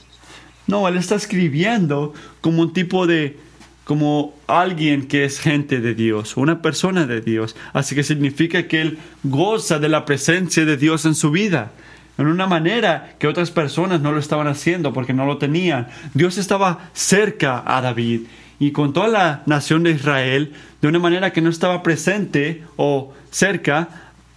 No, 0.68 0.86
él 0.86 0.96
está 0.96 1.16
escribiendo 1.16 2.14
como 2.40 2.62
un 2.62 2.72
tipo 2.72 3.06
de, 3.06 3.38
como 3.84 4.34
alguien 4.46 5.08
que 5.08 5.24
es 5.24 5.40
gente 5.40 5.80
de 5.80 5.94
Dios, 5.94 6.36
una 6.36 6.60
persona 6.60 7.06
de 7.06 7.22
Dios. 7.22 7.56
Así 7.72 7.94
que 7.94 8.04
significa 8.04 8.68
que 8.68 8.82
él 8.82 8.98
goza 9.24 9.78
de 9.78 9.88
la 9.88 10.04
presencia 10.04 10.66
de 10.66 10.76
Dios 10.76 11.06
en 11.06 11.14
su 11.14 11.30
vida. 11.30 11.72
En 12.18 12.26
una 12.26 12.46
manera 12.46 13.14
que 13.18 13.28
otras 13.28 13.50
personas 13.50 14.02
no 14.02 14.12
lo 14.12 14.18
estaban 14.18 14.46
haciendo 14.46 14.92
porque 14.92 15.14
no 15.14 15.24
lo 15.24 15.38
tenían. 15.38 15.88
Dios 16.12 16.36
estaba 16.36 16.90
cerca 16.92 17.62
a 17.64 17.80
David 17.80 18.22
y 18.58 18.72
con 18.72 18.92
toda 18.92 19.08
la 19.08 19.42
nación 19.46 19.84
de 19.84 19.92
Israel 19.92 20.52
de 20.82 20.88
una 20.88 20.98
manera 20.98 21.32
que 21.32 21.40
no 21.40 21.48
estaba 21.48 21.82
presente 21.82 22.64
o 22.76 23.14
cerca 23.30 23.88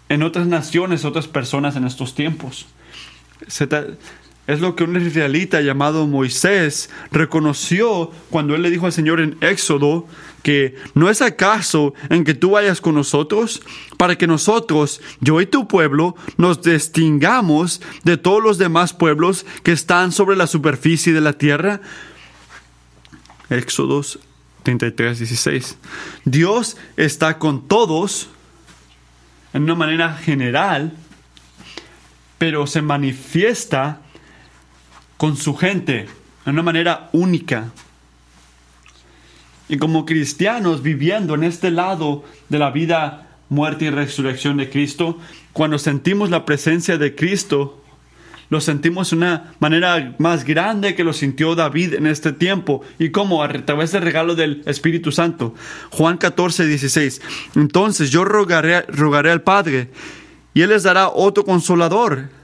en 0.08 0.24
otras 0.24 0.48
naciones, 0.48 1.04
otras 1.04 1.28
personas 1.28 1.76
en 1.76 1.86
estos 1.86 2.16
tiempos. 2.16 2.68
Es 4.52 4.60
lo 4.60 4.76
que 4.76 4.84
un 4.84 5.00
israelita 5.00 5.62
llamado 5.62 6.08
Moisés 6.08 6.90
reconoció 7.12 8.12
cuando 8.30 8.54
él 8.56 8.62
le 8.62 8.70
dijo 8.70 8.86
al 8.86 8.92
Señor 8.92 9.22
en 9.22 9.38
Éxodo 9.40 10.08
que 10.44 10.76
no 10.94 11.10
es 11.10 11.22
acaso 11.22 11.94
en 12.10 12.24
que 12.24 12.34
tú 12.34 12.52
vayas 12.52 12.82
con 12.82 12.96
nosotros 12.96 13.62
para 13.98 14.18
que 14.18 14.28
nosotros, 14.28 15.02
yo 15.20 15.40
y 15.40 15.46
tu 15.46 15.68
pueblo, 15.68 16.16
nos 16.38 16.62
distingamos 16.62 17.82
de 18.04 18.18
todos 18.18 18.44
los 18.44 18.58
demás 18.58 18.94
pueblos 18.94 19.46
que 19.64 19.72
están 19.72 20.12
sobre 20.12 20.36
la 20.36 20.48
superficie 20.48 21.14
de 21.14 21.22
la 21.22 21.34
tierra. 21.34 21.82
Éxodo 23.50 24.02
33, 24.64 25.20
16. 25.20 25.78
Dios 26.26 26.78
está 26.98 27.38
con 27.38 27.68
todos 27.68 28.30
en 29.54 29.64
una 29.64 29.76
manera 29.76 30.14
general, 30.14 30.94
pero 32.38 32.68
se 32.68 32.82
manifiesta 32.82 34.02
con 35.22 35.38
su 35.38 35.56
gente 35.56 36.08
de 36.46 36.52
una 36.52 36.64
manera 36.64 37.12
única. 37.12 37.70
Y 39.70 39.78
como 39.78 40.04
cristianos 40.04 40.82
viviendo 40.82 41.36
en 41.36 41.44
este 41.44 41.70
lado 41.70 42.24
de 42.50 42.58
la 42.58 42.72
vida, 42.72 43.30
muerte 43.48 43.86
y 43.86 43.92
resurrección 43.92 44.58
de 44.58 44.72
Cristo, 44.72 45.20
cuando 45.54 45.78
sentimos 45.78 46.32
la 46.32 46.44
presencia 46.44 46.98
de 46.98 47.14
Cristo, 47.14 47.84
lo 48.50 48.62
sentimos 48.62 49.12
de 49.12 49.18
una 49.18 49.54
manera 49.60 50.16
más 50.18 50.44
grande 50.44 50.96
que 50.96 51.04
lo 51.04 51.14
sintió 51.14 51.54
David 51.54 51.94
en 51.94 52.08
este 52.08 52.34
tiempo. 52.34 52.82
¿Y 52.98 53.12
como 53.12 53.44
A 53.44 53.50
través 53.50 53.92
del 53.92 54.02
regalo 54.02 54.34
del 54.34 54.64
Espíritu 54.66 55.12
Santo. 55.12 55.54
Juan 55.92 56.18
14, 56.18 56.66
16. 56.66 57.22
Entonces 57.58 58.10
yo 58.10 58.26
rogaré, 58.26 58.88
rogaré 58.88 59.30
al 59.30 59.44
Padre 59.44 59.92
y 60.56 60.64
Él 60.64 60.70
les 60.70 60.82
dará 60.82 61.10
otro 61.10 61.46
consolador 61.46 62.41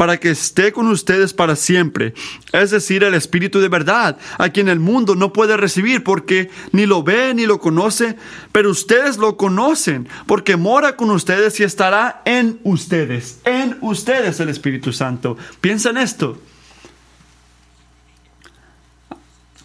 para 0.00 0.18
que 0.18 0.30
esté 0.30 0.72
con 0.72 0.88
ustedes 0.88 1.34
para 1.34 1.54
siempre, 1.54 2.14
es 2.54 2.70
decir, 2.70 3.04
el 3.04 3.12
Espíritu 3.12 3.60
de 3.60 3.68
verdad, 3.68 4.16
a 4.38 4.48
quien 4.48 4.70
el 4.70 4.80
mundo 4.80 5.14
no 5.14 5.34
puede 5.34 5.58
recibir 5.58 6.02
porque 6.02 6.48
ni 6.72 6.86
lo 6.86 7.02
ve 7.02 7.34
ni 7.34 7.44
lo 7.44 7.60
conoce, 7.60 8.16
pero 8.50 8.70
ustedes 8.70 9.18
lo 9.18 9.36
conocen 9.36 10.08
porque 10.26 10.56
mora 10.56 10.96
con 10.96 11.10
ustedes 11.10 11.60
y 11.60 11.64
estará 11.64 12.22
en 12.24 12.60
ustedes, 12.64 13.40
en 13.44 13.76
ustedes 13.82 14.40
el 14.40 14.48
Espíritu 14.48 14.94
Santo. 14.94 15.36
Piensa 15.60 15.90
en 15.90 15.98
esto. 15.98 16.40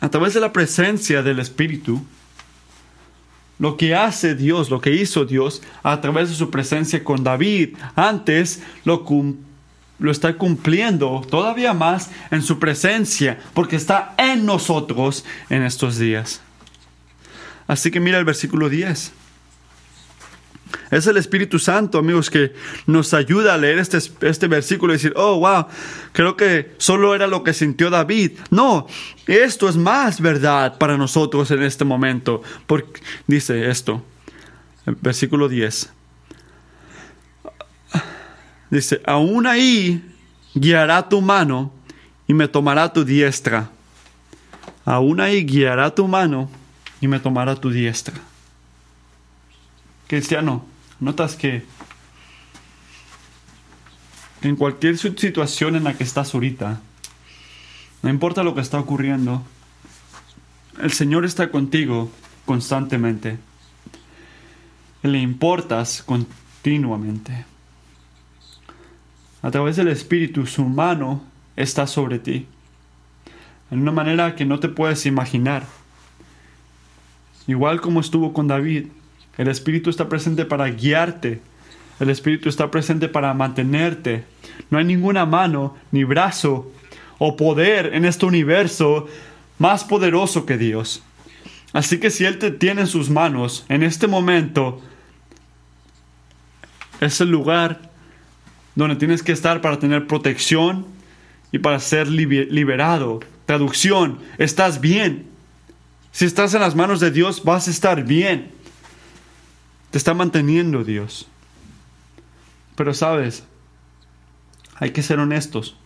A 0.02 0.10
través 0.10 0.34
de 0.34 0.42
la 0.42 0.52
presencia 0.52 1.24
del 1.24 1.40
Espíritu, 1.40 2.06
lo 3.58 3.78
que 3.78 3.96
hace 3.96 4.36
Dios, 4.36 4.70
lo 4.70 4.82
que 4.82 4.96
hizo 4.96 5.24
Dios 5.24 5.62
a 5.82 6.02
través 6.02 6.28
de 6.28 6.36
su 6.36 6.52
presencia 6.52 7.06
con 7.06 7.24
David, 7.24 7.78
antes 7.96 8.62
lo 8.84 9.06
cumplió 9.06 9.45
lo 10.00 10.12
está 10.12 10.38
cumpliendo 10.38 11.26
todavía 11.30 11.74
más 11.74 12.12
en 12.32 12.42
su 12.42 12.60
presencia, 12.60 13.40
porque 13.54 13.76
está 13.76 14.14
en 14.18 14.46
nosotros 14.46 15.26
en 15.50 15.64
estos 15.64 15.98
días. 15.98 16.42
Así 17.68 17.92
que 17.92 18.00
mira 18.00 18.20
el 18.20 18.26
versículo 18.26 18.70
10. 18.70 19.14
Es 20.92 21.08
el 21.08 21.18
Espíritu 21.18 21.58
Santo, 21.60 21.98
amigos, 21.98 22.30
que 22.30 22.54
nos 22.86 23.14
ayuda 23.14 23.54
a 23.54 23.58
leer 23.58 23.80
este, 23.80 23.98
este 24.22 24.48
versículo 24.48 24.94
y 24.94 24.98
decir, 24.98 25.14
oh, 25.16 25.40
wow, 25.40 25.68
creo 26.12 26.36
que 26.36 26.74
solo 26.78 27.16
era 27.16 27.28
lo 27.28 27.44
que 27.44 27.54
sintió 27.54 27.90
David. 27.90 28.34
No, 28.50 28.88
esto 29.28 29.70
es 29.70 29.78
más 29.78 30.22
verdad 30.22 30.78
para 30.78 30.98
nosotros 30.98 31.50
en 31.52 31.64
este 31.64 31.86
momento. 31.86 32.42
Porque, 32.68 33.02
dice 33.28 33.70
esto, 33.70 34.04
el 34.86 34.96
versículo 34.96 35.50
10. 35.50 35.95
Dice, 38.76 39.02
aún 39.06 39.48
ahí 39.48 40.04
guiará 40.54 41.08
tu 41.08 41.22
mano 41.22 41.72
y 42.28 42.34
me 42.34 42.50
tomará 42.50 42.92
tu 42.92 43.06
diestra. 43.06 43.70
Aún 44.84 45.22
ahí 45.22 45.46
guiará 45.46 45.96
tu 45.96 46.10
mano 46.10 46.50
y 47.00 47.08
me 47.08 47.22
tomará 47.22 47.56
tu 47.56 47.70
diestra. 47.70 48.16
Cristiano, 50.08 50.66
notas 51.00 51.38
que 51.38 51.64
en 54.42 54.58
cualquier 54.58 54.98
situación 54.98 55.78
en 55.78 55.86
la 55.86 55.94
que 55.94 56.04
estás 56.04 56.34
ahorita, 56.34 56.82
no 58.04 58.10
importa 58.10 58.44
lo 58.44 58.56
que 58.56 58.62
está 58.62 58.78
ocurriendo, 58.78 59.42
el 60.82 60.92
Señor 60.92 61.24
está 61.24 61.50
contigo 61.50 62.12
constantemente. 62.46 63.38
Le 65.02 65.20
importas 65.20 66.04
continuamente. 66.04 67.55
A 69.46 69.52
través 69.52 69.76
del 69.76 69.90
Espíritu, 69.90 70.48
su 70.48 70.66
mano 70.66 71.22
está 71.56 71.86
sobre 71.86 72.18
ti. 72.18 72.48
En 73.70 73.80
una 73.80 73.92
manera 73.92 74.34
que 74.34 74.44
no 74.44 74.60
te 74.60 74.70
puedes 74.70 75.06
imaginar. 75.06 75.68
Igual 77.46 77.80
como 77.80 78.00
estuvo 78.00 78.34
con 78.34 78.48
David, 78.48 78.88
el 79.38 79.48
Espíritu 79.48 79.92
está 79.92 80.10
presente 80.10 80.46
para 80.46 80.68
guiarte. 80.72 81.42
El 82.00 82.10
Espíritu 82.10 82.50
está 82.50 82.72
presente 82.72 83.08
para 83.08 83.36
mantenerte. 83.36 84.24
No 84.72 84.80
hay 84.80 84.86
ninguna 84.86 85.28
mano, 85.28 85.78
ni 85.92 86.04
brazo 86.06 86.72
o 87.20 87.38
poder 87.38 87.94
en 87.94 88.06
este 88.06 88.26
universo 88.26 89.06
más 89.60 89.84
poderoso 89.84 90.48
que 90.48 90.58
Dios. 90.58 91.04
Así 91.72 92.00
que 92.00 92.10
si 92.10 92.26
Él 92.26 92.40
te 92.40 92.50
tiene 92.50 92.82
en 92.82 92.88
sus 92.88 93.12
manos 93.12 93.64
en 93.70 93.84
este 93.84 94.08
momento, 94.08 94.82
es 97.00 97.22
el 97.22 97.30
lugar 97.30 97.94
donde 98.76 98.98
tienes 98.98 99.24
que 99.24 99.32
estar 99.32 99.62
para 99.62 99.80
tener 99.80 100.08
protección 100.08 100.86
y 101.52 101.60
para 101.60 101.80
ser 101.80 102.08
liberado. 102.08 103.22
Traducción, 103.46 104.20
estás 104.38 104.82
bien. 104.82 105.28
Si 106.12 106.26
estás 106.26 106.54
en 106.54 106.62
las 106.62 106.76
manos 106.76 107.00
de 107.00 107.12
Dios, 107.12 107.44
vas 107.44 107.68
a 107.68 107.72
estar 107.72 108.04
bien. 108.04 108.52
Te 109.92 109.98
está 109.98 110.14
manteniendo 110.14 110.84
Dios. 110.84 111.28
Pero 112.76 112.94
sabes, 112.94 113.44
hay 114.76 114.92
que 114.92 115.04
ser 115.04 115.20
honestos. 115.20 115.78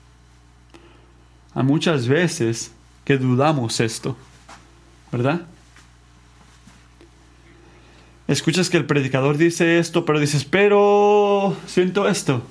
Hay 1.53 1.63
muchas 1.63 2.07
veces 2.07 2.71
que 3.05 3.17
dudamos 3.17 3.79
esto, 3.79 4.17
¿verdad? 5.11 5.41
Escuchas 8.27 8.69
que 8.69 8.77
el 8.77 8.85
predicador 8.85 9.37
dice 9.37 9.79
esto, 9.79 10.05
pero 10.05 10.19
dices, 10.19 10.45
pero 10.45 11.55
siento 11.65 12.07
esto. 12.07 12.43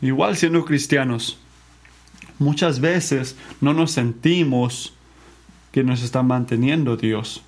Igual 0.00 0.36
siendo 0.36 0.64
cristianos, 0.64 1.38
muchas 2.38 2.80
veces 2.80 3.36
no 3.60 3.74
nos 3.74 3.92
sentimos 3.92 4.92
que 5.72 5.84
nos 5.84 6.02
está 6.02 6.22
manteniendo 6.22 6.96
Dios. 6.96 7.42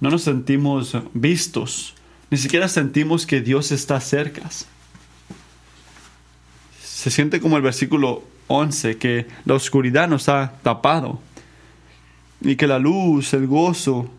No 0.00 0.10
nos 0.10 0.22
sentimos 0.22 0.96
vistos. 1.12 1.94
Ni 2.30 2.38
siquiera 2.38 2.68
sentimos 2.68 3.26
que 3.26 3.40
Dios 3.40 3.72
está 3.72 4.00
cerca. 4.00 4.42
Se 6.82 7.10
siente 7.10 7.40
como 7.40 7.56
el 7.56 7.62
versículo 7.62 8.22
11, 8.46 8.98
que 8.98 9.26
la 9.44 9.54
oscuridad 9.54 10.08
nos 10.08 10.28
ha 10.28 10.52
tapado 10.62 11.20
y 12.40 12.56
que 12.56 12.66
la 12.66 12.78
luz, 12.78 13.34
el 13.34 13.46
gozo, 13.46 14.10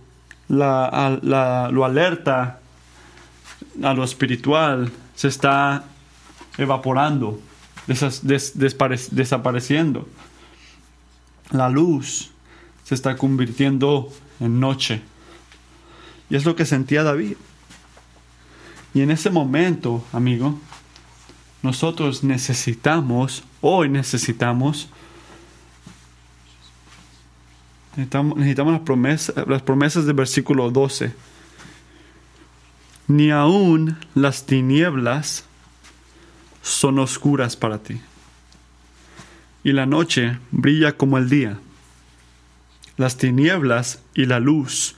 la, 0.47 1.69
lo 1.71 1.85
alerta 1.85 2.59
a 3.83 3.93
lo 3.93 4.03
espiritual 4.03 4.91
se 5.15 5.27
está 5.27 5.83
evaporando, 6.57 7.39
desapareciendo. 7.87 10.07
La 11.51 11.69
luz 11.69 12.31
se 12.83 12.95
está 12.95 13.17
convirtiendo 13.17 14.11
en 14.39 14.59
noche. 14.59 15.01
Y 16.29 16.35
es 16.35 16.45
lo 16.45 16.55
que 16.55 16.65
sentía 16.65 17.03
David. 17.03 17.35
Y 18.93 19.01
en 19.01 19.11
ese 19.11 19.29
momento, 19.29 20.03
amigo, 20.11 20.59
nosotros 21.61 22.23
necesitamos, 22.23 23.43
hoy 23.61 23.89
necesitamos, 23.89 24.89
necesitamos, 27.95 28.73
las, 28.73 28.81
promesas, 28.81 29.47
las 29.47 29.61
promesas 29.61 30.05
del 30.05 30.15
versículo 30.15 30.71
12. 30.71 31.13
Ni 33.07 33.31
aún 33.31 33.97
las 34.15 34.45
tinieblas 34.45 35.45
son 36.61 36.99
oscuras 36.99 37.55
para 37.55 37.79
ti. 37.79 38.01
Y 39.63 39.73
la 39.73 39.85
noche 39.85 40.39
brilla 40.51 40.93
como 40.97 41.17
el 41.17 41.29
día. 41.29 41.59
Las 42.97 43.17
tinieblas 43.17 44.01
y 44.13 44.25
la 44.25 44.39
luz 44.39 44.95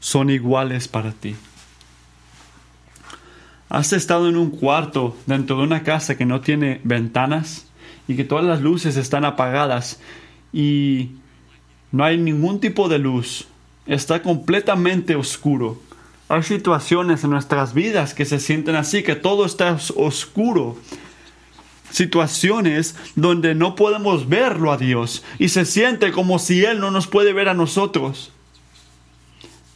son 0.00 0.30
iguales 0.30 0.88
para 0.88 1.12
ti. 1.12 1.36
¿Has 3.68 3.92
estado 3.92 4.28
en 4.28 4.36
un 4.36 4.50
cuarto 4.50 5.16
dentro 5.26 5.56
de 5.56 5.62
una 5.62 5.82
casa 5.82 6.16
que 6.16 6.26
no 6.26 6.40
tiene 6.42 6.80
ventanas 6.84 7.66
y 8.06 8.16
que 8.16 8.24
todas 8.24 8.44
las 8.44 8.60
luces 8.60 8.96
están 8.96 9.24
apagadas 9.24 9.98
y 10.52 11.12
no 11.90 12.04
hay 12.04 12.18
ningún 12.18 12.60
tipo 12.60 12.88
de 12.88 12.98
luz? 12.98 13.46
Está 13.86 14.22
completamente 14.22 15.16
oscuro. 15.16 15.80
Hay 16.32 16.42
situaciones 16.42 17.24
en 17.24 17.28
nuestras 17.30 17.74
vidas 17.74 18.14
que 18.14 18.24
se 18.24 18.40
sienten 18.40 18.74
así, 18.74 19.02
que 19.02 19.16
todo 19.16 19.44
está 19.44 19.76
oscuro. 19.96 20.78
Situaciones 21.90 22.96
donde 23.16 23.54
no 23.54 23.74
podemos 23.74 24.26
verlo 24.30 24.72
a 24.72 24.78
Dios 24.78 25.22
y 25.38 25.50
se 25.50 25.66
siente 25.66 26.10
como 26.10 26.38
si 26.38 26.64
Él 26.64 26.80
no 26.80 26.90
nos 26.90 27.06
puede 27.06 27.34
ver 27.34 27.50
a 27.50 27.54
nosotros. 27.54 28.32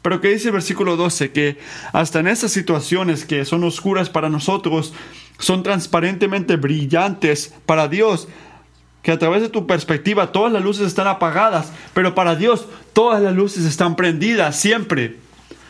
Pero 0.01 0.23
que 0.23 0.31
dice 0.31 0.47
el 0.49 0.55
versículo 0.55 0.97
12 0.97 1.31
que 1.31 1.59
hasta 1.93 2.21
en 2.21 2.27
esas 2.27 2.53
situaciones 2.53 3.27
que 3.27 3.45
son 3.45 3.63
oscuras 3.63 4.09
para 4.09 4.31
nosotros, 4.31 4.95
son 5.39 5.63
transparentemente 5.63 6.57
brillantes 6.57 7.53
para 7.67 7.87
Dios, 7.87 8.29
que 9.03 9.13
a 9.13 9.19
través 9.19 9.43
de 9.43 9.51
tu 9.51 9.67
perspectiva 9.67 10.33
todas 10.33 10.51
las 10.51 10.65
luces 10.65 10.87
están 10.87 11.07
apagadas, 11.07 11.71
pero 11.93 12.15
para 12.15 12.35
Dios 12.35 12.65
todas 12.95 13.23
las 13.23 13.35
luces 13.35 13.67
están 13.67 13.95
prendidas 13.95 14.59
siempre. 14.59 15.26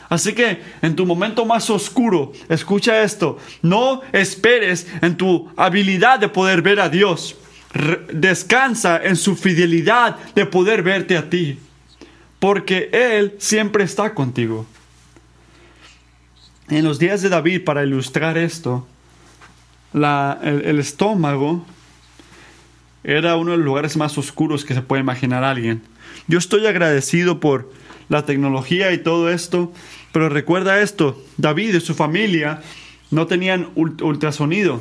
Así 0.08 0.34
que 0.34 0.62
en 0.82 0.94
tu 0.94 1.04
momento 1.04 1.44
más 1.44 1.68
oscuro, 1.70 2.32
escucha 2.48 3.02
esto, 3.02 3.38
no 3.62 4.02
esperes 4.12 4.86
en 5.02 5.16
tu 5.16 5.50
habilidad 5.56 6.20
de 6.20 6.28
poder 6.28 6.62
ver 6.62 6.80
a 6.80 6.88
Dios. 6.88 7.36
Descansa 8.12 9.00
en 9.02 9.16
su 9.16 9.36
fidelidad 9.36 10.16
de 10.34 10.46
poder 10.46 10.82
verte 10.82 11.16
a 11.16 11.28
ti 11.28 11.58
porque 12.38 12.90
Él 12.92 13.34
siempre 13.38 13.84
está 13.84 14.14
contigo. 14.14 14.66
En 16.68 16.84
los 16.84 16.98
días 16.98 17.22
de 17.22 17.28
David, 17.28 17.64
para 17.64 17.84
ilustrar 17.84 18.36
esto, 18.36 18.86
el, 19.92 20.78
estómago 20.78 21.64
era 23.04 23.36
uno 23.36 23.52
de 23.52 23.56
los 23.58 23.66
lugares 23.66 23.96
más 23.96 24.18
oscuros 24.18 24.64
que 24.64 24.74
se 24.74 24.82
puede 24.82 25.00
imaginar 25.00 25.44
alguien. 25.44 25.82
Yo 26.26 26.38
estoy 26.38 26.66
agradecido 26.66 27.40
por 27.40 27.72
la 28.08 28.24
tecnología 28.24 28.92
y 28.92 28.98
todo 28.98 29.30
esto, 29.30 29.72
pero 30.12 30.28
recuerda 30.28 30.80
esto, 30.80 31.22
David 31.36 31.74
y 31.74 31.80
su 31.80 31.94
familia 31.94 32.62
no 33.10 33.26
tenían 33.26 33.68
ultrasonido. 33.74 34.80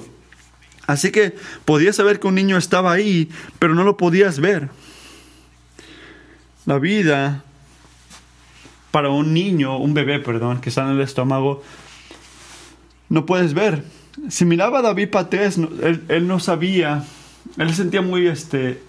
Así 0.87 1.11
que 1.11 1.35
podías 1.65 1.95
saber 1.95 2.19
que 2.19 2.27
un 2.27 2.35
niño 2.35 2.57
estaba 2.57 2.91
ahí, 2.91 3.29
pero 3.59 3.73
no 3.73 3.83
lo 3.83 3.97
podías 3.97 4.39
ver. 4.39 4.69
La 6.65 6.79
vida 6.79 7.43
para 8.91 9.09
un 9.09 9.33
niño, 9.33 9.77
un 9.77 9.93
bebé, 9.93 10.19
perdón, 10.19 10.61
que 10.61 10.69
está 10.69 10.83
en 10.83 10.91
el 10.91 11.01
estómago, 11.01 11.63
no 13.09 13.25
puedes 13.25 13.53
ver. 13.53 13.83
Si 14.29 14.45
miraba 14.45 14.79
a 14.79 14.81
David 14.81 15.09
Patés, 15.09 15.57
él, 15.57 16.27
no 16.27 16.39
sabía, 16.39 17.03
él 17.57 17.73
sentía 17.73 18.01
muy, 18.01 18.27
este, 18.27 18.81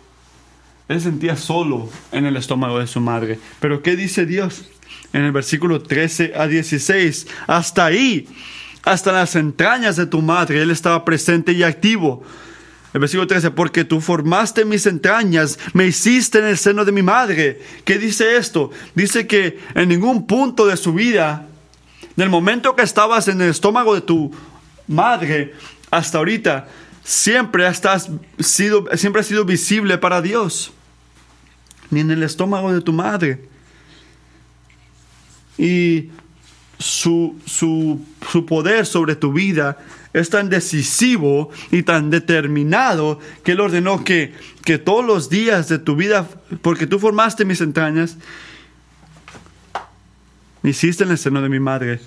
él 0.88 1.01
sentía 1.01 1.37
solo 1.37 1.88
en 2.12 2.27
el 2.27 2.37
estómago 2.37 2.79
de 2.79 2.87
su 2.87 3.01
madre. 3.01 3.38
Pero 3.61 3.83
¿qué 3.83 3.96
dice 3.96 4.27
Dios? 4.27 4.66
En 5.12 5.22
el 5.22 5.33
versículo 5.33 5.83
13 5.83 6.33
a 6.37 6.46
16, 6.46 7.27
hasta 7.46 7.87
ahí, 7.87 8.29
hasta 8.85 9.12
las 9.12 9.35
entrañas 9.37 9.96
de 9.96 10.07
tu 10.07 10.22
madre, 10.22 10.62
él 10.62 10.70
estaba 10.70 11.05
presente 11.05 11.53
y 11.53 11.62
activo 11.62 12.25
el 12.96 13.01
versículo 13.01 13.27
13, 13.27 13.51
porque 13.51 13.85
tú 13.85 14.01
formaste 14.01 14.64
mis 14.64 14.87
entrañas, 14.87 15.59
me 15.75 15.87
hiciste 15.87 16.38
en 16.38 16.46
el 16.46 16.57
seno 16.57 16.83
de 16.83 16.92
mi 16.92 17.03
madre. 17.03 17.61
¿Qué 17.85 17.99
dice 17.99 18.38
esto? 18.38 18.70
Dice 18.94 19.27
que 19.27 19.59
en 19.75 19.90
ningún 19.90 20.27
punto 20.27 20.66
de 20.66 20.79
su 20.79 20.94
vida, 20.94 21.46
del 22.16 22.31
momento 22.31 22.75
que 22.75 22.83
estabas 22.83 23.29
en 23.29 23.42
el 23.42 23.51
estómago 23.51 23.94
de 23.94 24.01
tu 24.01 24.35
madre 24.88 25.53
hasta 25.90 26.16
ahorita, 26.16 26.68
siempre, 27.07 27.66
has 27.66 27.81
sido, 28.40 28.85
siempre 28.97 29.21
has 29.21 29.27
sido 29.27 29.45
visible 29.45 29.97
para 29.97 30.21
Dios. 30.21 30.73
Ni 31.90 32.01
en 32.01 32.11
el 32.11 32.25
estómago 32.25 32.75
de 32.75 32.81
tu 32.81 32.92
madre. 32.92 33.49
Y 35.57 36.11
su, 36.79 37.37
su, 37.47 38.05
su 38.31 38.45
poder 38.45 38.85
sobre 38.85 39.14
tu 39.14 39.33
vida 39.33 39.79
es 40.12 40.29
tan 40.31 40.51
decisivo 40.51 41.51
y 41.71 41.85
tan 41.85 42.11
determinado 42.11 43.21
que 43.45 43.53
Él 43.53 43.61
ordenó 43.61 44.03
que, 44.03 44.35
que 44.64 44.79
todos 44.79 45.05
los 45.05 45.31
días 45.31 45.69
de 45.69 45.79
tu 45.79 45.95
vida, 45.95 46.29
porque 46.61 46.87
tú 46.87 46.99
formaste 46.99 47.45
mis 47.45 47.61
entrañas, 47.61 48.16
me 50.62 50.71
hiciste 50.71 51.05
en 51.05 51.12
el 51.12 51.19
seno 51.19 51.40
de 51.40 51.49
mi 51.49 51.61
madre. 51.61 52.01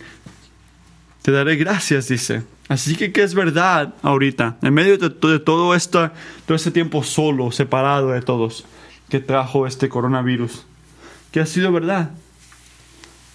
Te 1.29 1.33
daré 1.33 1.57
gracias, 1.57 2.07
dice. 2.07 2.41
Así 2.69 2.95
que 2.95 3.11
que 3.11 3.21
es 3.21 3.35
verdad 3.35 3.93
ahorita, 4.01 4.57
en 4.63 4.73
medio 4.73 4.97
de, 4.97 5.11
todo, 5.11 5.75
esto, 5.75 6.09
todo 6.47 6.55
este 6.55 6.71
tiempo 6.71 7.03
solo, 7.03 7.51
separado 7.51 8.09
de 8.09 8.23
todos, 8.23 8.65
que 9.09 9.19
trajo 9.19 9.67
este 9.67 9.89
coronavirus, 9.89 10.65
que 11.31 11.39
ha 11.39 11.45
sido 11.45 11.71
verdad 11.71 12.09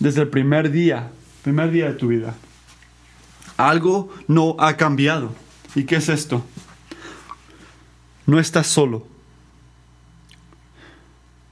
desde 0.01 0.23
el 0.23 0.29
primer 0.29 0.73
día, 0.73 1.13
primer 1.43 1.71
día 1.71 1.87
de 1.87 1.93
tu 1.93 2.09
vida. 2.09 2.35
Algo 3.59 4.13
no 4.27 4.57
ha 4.59 4.77
cambiado. 4.77 5.33
¿Y 5.77 5.85
qué 5.85 5.95
es 5.95 6.09
esto? 6.09 6.45
No 8.27 8.41
estás 8.41 8.67
solo. 8.67 9.07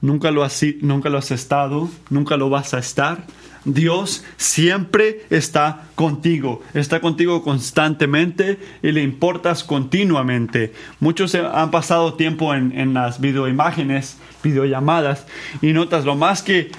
Nunca 0.01 0.29
lo, 0.29 0.43
has, 0.43 0.61
nunca 0.81 1.07
lo 1.07 1.19
has 1.19 1.31
estado, 1.31 1.89
nunca 2.09 2.35
lo 2.35 2.49
vas 2.49 2.73
a 2.73 2.79
estar. 2.79 3.27
Dios 3.65 4.23
siempre 4.37 5.25
está 5.29 5.83
contigo, 5.95 6.61
está 6.73 6.99
contigo 6.99 7.43
constantemente 7.43 8.59
y 8.81 8.91
le 8.91 9.01
importas 9.01 9.63
continuamente. 9.63 10.73
Muchos 10.99 11.33
han 11.35 11.71
pasado 11.71 12.15
tiempo 12.15 12.53
en, 12.53 12.77
en 12.77 12.93
las 12.93 13.21
videoimágenes, 13.21 14.17
videollamadas 14.43 15.25
y 15.61 15.73
notas 15.73 16.05
lo 16.05 16.15
más 16.15 16.41
que 16.41 16.71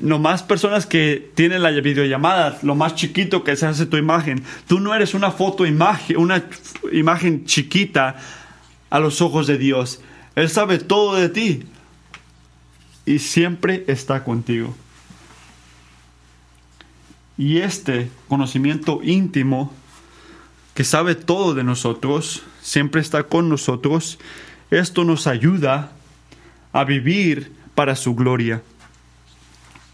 no 0.00 0.18
más 0.18 0.42
personas 0.42 0.84
que 0.86 1.30
tienen 1.34 1.62
la 1.62 1.70
videollamada, 1.70 2.58
lo 2.62 2.74
más 2.74 2.94
chiquito 2.94 3.44
que 3.44 3.56
se 3.56 3.66
hace 3.66 3.86
tu 3.86 3.96
imagen. 3.96 4.44
Tú 4.66 4.78
no 4.78 4.94
eres 4.94 5.14
una 5.14 5.30
foto 5.30 5.64
imagen, 5.64 6.18
una 6.18 6.44
imagen 6.92 7.46
chiquita 7.46 8.16
a 8.90 9.00
los 9.00 9.22
ojos 9.22 9.46
de 9.46 9.56
Dios. 9.56 10.02
Él 10.34 10.48
sabe 10.48 10.78
todo 10.78 11.14
de 11.14 11.28
ti 11.28 11.64
y 13.06 13.18
siempre 13.20 13.84
está 13.86 14.22
contigo. 14.22 14.74
Y 17.40 17.62
este 17.62 18.10
conocimiento 18.28 19.00
íntimo, 19.02 19.72
que 20.74 20.84
sabe 20.84 21.14
todo 21.14 21.54
de 21.54 21.64
nosotros, 21.64 22.42
siempre 22.60 23.00
está 23.00 23.22
con 23.22 23.48
nosotros, 23.48 24.18
esto 24.70 25.04
nos 25.04 25.26
ayuda 25.26 25.90
a 26.74 26.84
vivir 26.84 27.50
para 27.74 27.96
su 27.96 28.14
gloria. 28.14 28.60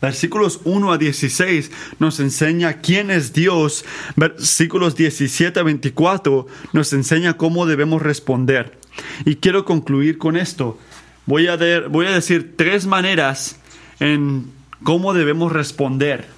Versículos 0.02 0.60
1 0.64 0.90
a 0.90 0.98
16 0.98 1.70
nos 2.00 2.18
enseña 2.18 2.80
quién 2.80 3.12
es 3.12 3.32
Dios. 3.32 3.84
Versículos 4.16 4.96
17 4.96 5.60
a 5.60 5.62
24 5.62 6.48
nos 6.72 6.92
enseña 6.92 7.36
cómo 7.36 7.64
debemos 7.64 8.02
responder. 8.02 8.76
Y 9.24 9.36
quiero 9.36 9.64
concluir 9.64 10.18
con 10.18 10.36
esto. 10.36 10.80
Voy 11.26 11.46
a, 11.46 11.56
voy 11.88 12.06
a 12.06 12.10
decir 12.10 12.54
tres 12.56 12.86
maneras 12.86 13.60
en 14.00 14.50
cómo 14.82 15.14
debemos 15.14 15.52
responder. 15.52 16.35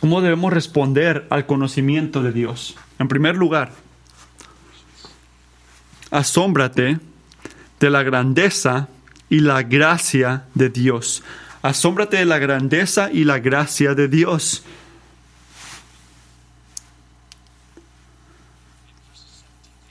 Cómo 0.00 0.20
debemos 0.20 0.52
responder 0.52 1.26
al 1.30 1.46
conocimiento 1.46 2.22
de 2.22 2.32
Dios. 2.32 2.76
En 2.98 3.08
primer 3.08 3.36
lugar, 3.36 3.72
asómbrate 6.10 7.00
de 7.80 7.90
la 7.90 8.02
grandeza 8.02 8.88
y 9.28 9.40
la 9.40 9.62
gracia 9.62 10.44
de 10.54 10.70
Dios. 10.70 11.22
Asómbrate 11.62 12.18
de 12.18 12.24
la 12.24 12.38
grandeza 12.38 13.10
y 13.12 13.24
la 13.24 13.40
gracia 13.40 13.94
de 13.94 14.08
Dios. 14.08 14.62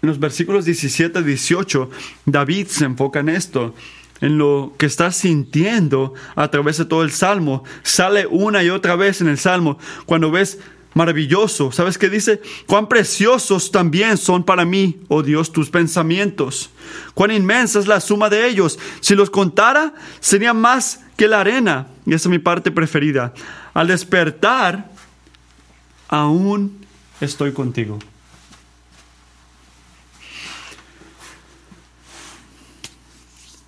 En 0.02 0.10
los 0.10 0.20
versículos 0.20 0.64
17 0.64 1.20
y 1.20 1.24
18, 1.24 1.90
David 2.26 2.68
se 2.68 2.86
enfoca 2.86 3.20
en 3.20 3.30
esto, 3.30 3.76
en 4.22 4.38
lo 4.38 4.74
que 4.78 4.86
está 4.86 5.12
sintiendo 5.12 6.14
a 6.36 6.50
través 6.50 6.78
de 6.78 6.86
todo 6.86 7.04
el 7.04 7.12
salmo. 7.12 7.64
Sale 7.84 8.28
una 8.28 8.64
y 8.64 8.70
otra 8.70 8.96
vez 8.96 9.22
en 9.22 9.28
el 9.28 9.38
salmo. 9.38 9.78
Cuando 10.06 10.32
ves 10.32 10.60
maravilloso. 10.98 11.72
¿Sabes 11.72 11.98
qué 11.98 12.10
dice? 12.10 12.42
Cuán 12.66 12.88
preciosos 12.90 13.72
también 13.72 14.18
son 14.18 14.44
para 14.44 14.66
mí, 14.66 15.00
oh 15.08 15.24
Dios, 15.24 15.52
tus 15.52 15.70
pensamientos. 15.70 16.72
Cuán 17.14 17.32
inmensa 17.32 17.80
es 17.80 17.88
la 17.88 18.02
suma 18.02 18.30
de 18.30 18.48
ellos. 18.48 18.78
Si 19.00 19.16
los 19.16 19.30
contara, 19.30 19.94
sería 20.20 20.54
más 20.54 21.02
que 21.16 21.28
la 21.28 21.42
arena. 21.42 21.88
Y 22.06 22.14
esa 22.14 22.28
es 22.28 22.32
mi 22.32 22.40
parte 22.40 22.72
preferida. 22.72 23.34
Al 23.74 23.88
despertar, 23.88 24.90
aún 26.10 26.86
estoy 27.22 27.54
contigo. 27.54 28.00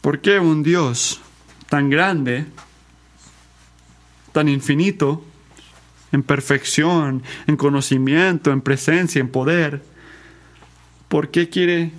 ¿Por 0.02 0.22
qué 0.22 0.40
un 0.40 0.64
Dios 0.64 1.22
tan 1.70 1.90
grande, 1.90 2.46
tan 4.32 4.50
infinito, 4.50 5.24
en 6.12 6.24
perfección, 6.24 7.24
en 7.48 7.58
conocimiento, 7.58 8.52
en 8.52 8.62
presencia, 8.62 9.20
en 9.20 9.30
poder. 9.30 9.84
¿Por 11.08 11.30
qué 11.30 11.50
quiere, 11.50 11.92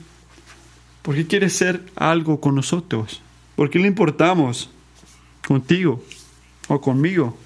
por 1.03 1.15
qué 1.15 1.27
quiere 1.27 1.49
ser 1.51 1.85
algo 1.97 2.41
con 2.41 2.55
nosotros? 2.55 3.23
¿Por 3.57 3.71
qué 3.71 3.79
le 3.79 3.89
importamos 3.89 4.71
contigo 5.47 6.03
o 6.69 6.81
conmigo? 6.81 7.37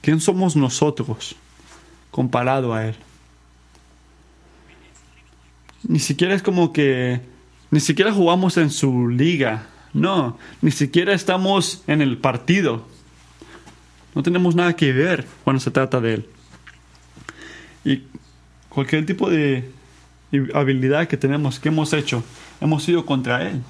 ¿Quién 0.00 0.20
somos 0.20 0.56
nosotros 0.56 1.36
comparado 2.10 2.72
a 2.72 2.86
Él? 2.86 2.96
Ni 5.86 5.98
siquiera 5.98 6.34
es 6.34 6.42
como 6.42 6.72
que, 6.72 7.20
ni 7.70 7.80
siquiera 7.80 8.12
jugamos 8.12 8.56
en 8.56 8.70
su 8.70 9.08
liga, 9.08 9.66
no, 9.92 10.38
ni 10.62 10.70
siquiera 10.70 11.12
estamos 11.14 11.82
en 11.86 12.02
el 12.02 12.18
partido 12.18 12.84
no 14.18 14.24
tenemos 14.24 14.56
nada 14.56 14.74
que 14.74 14.92
ver 14.92 15.26
cuando 15.44 15.60
se 15.60 15.70
trata 15.70 16.00
de 16.00 16.14
Él. 16.14 16.26
Y 17.84 18.02
cualquier 18.68 19.06
tipo 19.06 19.30
de 19.30 19.70
habilidad 20.54 21.06
que 21.06 21.16
tenemos, 21.16 21.60
que 21.60 21.68
hemos 21.68 21.92
hecho, 21.92 22.24
hemos 22.60 22.88
ido 22.88 23.06
contra 23.06 23.48
Él. 23.48 23.62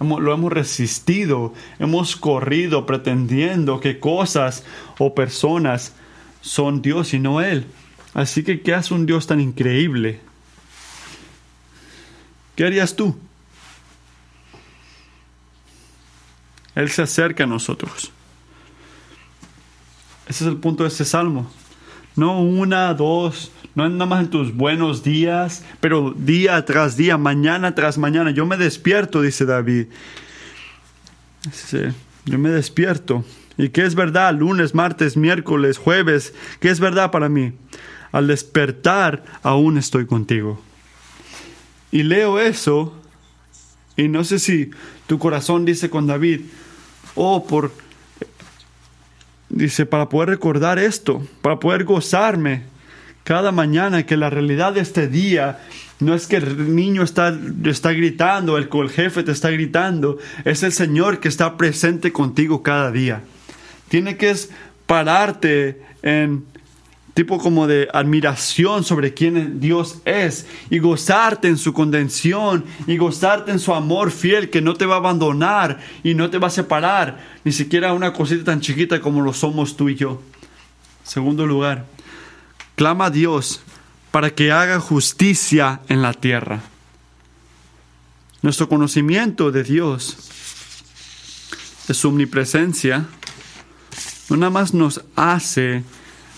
Lo 0.00 0.34
hemos 0.34 0.52
resistido, 0.52 1.54
hemos 1.78 2.16
corrido 2.16 2.84
pretendiendo 2.84 3.78
que 3.78 4.00
cosas 4.00 4.64
o 4.98 5.14
personas 5.14 5.94
son 6.40 6.82
Dios 6.82 7.14
y 7.14 7.20
no 7.20 7.40
Él. 7.40 7.66
Así 8.12 8.42
que, 8.42 8.62
¿qué 8.62 8.74
hace 8.74 8.92
un 8.92 9.06
Dios 9.06 9.28
tan 9.28 9.40
increíble? 9.40 10.18
¿Qué 12.60 12.66
harías 12.66 12.94
tú? 12.94 13.16
Él 16.74 16.90
se 16.90 17.00
acerca 17.00 17.44
a 17.44 17.46
nosotros. 17.46 18.12
Ese 20.28 20.44
es 20.44 20.50
el 20.50 20.58
punto 20.58 20.82
de 20.82 20.90
ese 20.90 21.06
salmo. 21.06 21.50
No 22.16 22.42
una, 22.42 22.92
dos, 22.92 23.50
no 23.74 23.88
nada 23.88 24.04
más 24.04 24.20
en 24.20 24.28
tus 24.28 24.54
buenos 24.54 25.02
días, 25.02 25.64
pero 25.80 26.14
día 26.14 26.62
tras 26.66 26.98
día, 26.98 27.16
mañana 27.16 27.74
tras 27.74 27.96
mañana. 27.96 28.30
Yo 28.30 28.44
me 28.44 28.58
despierto, 28.58 29.22
dice 29.22 29.46
David. 29.46 29.86
yo 32.26 32.38
me 32.38 32.50
despierto. 32.50 33.24
¿Y 33.56 33.70
qué 33.70 33.86
es 33.86 33.94
verdad? 33.94 34.34
Lunes, 34.34 34.74
martes, 34.74 35.16
miércoles, 35.16 35.78
jueves. 35.78 36.34
¿Qué 36.60 36.68
es 36.68 36.78
verdad 36.78 37.10
para 37.10 37.30
mí? 37.30 37.54
Al 38.12 38.26
despertar, 38.26 39.24
aún 39.42 39.78
estoy 39.78 40.04
contigo. 40.04 40.62
Y 41.92 42.02
leo 42.02 42.38
eso, 42.38 42.94
y 43.96 44.08
no 44.08 44.24
sé 44.24 44.38
si 44.38 44.70
tu 45.06 45.18
corazón 45.18 45.64
dice 45.64 45.90
con 45.90 46.06
David, 46.06 46.42
oh, 47.14 47.46
por 47.46 47.72
Dice, 49.50 49.84
para 49.84 50.08
poder 50.08 50.28
recordar 50.28 50.78
esto, 50.78 51.26
para 51.42 51.58
poder 51.58 51.82
gozarme 51.82 52.62
cada 53.24 53.50
mañana 53.50 54.06
que 54.06 54.16
la 54.16 54.30
realidad 54.30 54.72
de 54.74 54.80
este 54.80 55.08
día 55.08 55.58
no 55.98 56.14
es 56.14 56.28
que 56.28 56.36
el 56.36 56.74
niño 56.76 57.02
está, 57.02 57.36
está 57.64 57.90
gritando, 57.92 58.56
el, 58.56 58.68
el 58.72 58.90
jefe 58.90 59.24
te 59.24 59.32
está 59.32 59.50
gritando, 59.50 60.18
es 60.44 60.62
el 60.62 60.72
Señor 60.72 61.18
que 61.18 61.26
está 61.26 61.56
presente 61.56 62.12
contigo 62.12 62.62
cada 62.62 62.92
día. 62.92 63.22
Tiene 63.88 64.16
que 64.16 64.34
pararte 64.86 65.82
en 66.02 66.44
tipo 67.20 67.36
como 67.36 67.66
de 67.66 67.86
admiración 67.92 68.82
sobre 68.82 69.12
quién 69.12 69.60
Dios 69.60 69.98
es 70.06 70.46
y 70.70 70.78
gozarte 70.78 71.48
en 71.48 71.58
su 71.58 71.74
condención 71.74 72.64
y 72.86 72.96
gozarte 72.96 73.50
en 73.50 73.58
su 73.58 73.74
amor 73.74 74.10
fiel 74.10 74.48
que 74.48 74.62
no 74.62 74.72
te 74.72 74.86
va 74.86 74.94
a 74.94 74.98
abandonar 74.98 75.80
y 76.02 76.14
no 76.14 76.30
te 76.30 76.38
va 76.38 76.46
a 76.46 76.50
separar, 76.50 77.22
ni 77.44 77.52
siquiera 77.52 77.92
una 77.92 78.14
cosita 78.14 78.44
tan 78.44 78.62
chiquita 78.62 79.02
como 79.02 79.20
lo 79.20 79.34
somos 79.34 79.76
tú 79.76 79.90
y 79.90 79.96
yo. 79.96 80.22
Segundo 81.04 81.46
lugar, 81.46 81.84
clama 82.74 83.06
a 83.06 83.10
Dios 83.10 83.60
para 84.12 84.30
que 84.30 84.50
haga 84.50 84.80
justicia 84.80 85.82
en 85.90 86.00
la 86.00 86.14
tierra. 86.14 86.62
Nuestro 88.40 88.66
conocimiento 88.66 89.52
de 89.52 89.62
Dios, 89.62 90.16
de 91.86 91.92
su 91.92 92.08
omnipresencia, 92.08 93.04
no 94.30 94.38
nada 94.38 94.48
más 94.48 94.72
nos 94.72 95.02
hace 95.16 95.84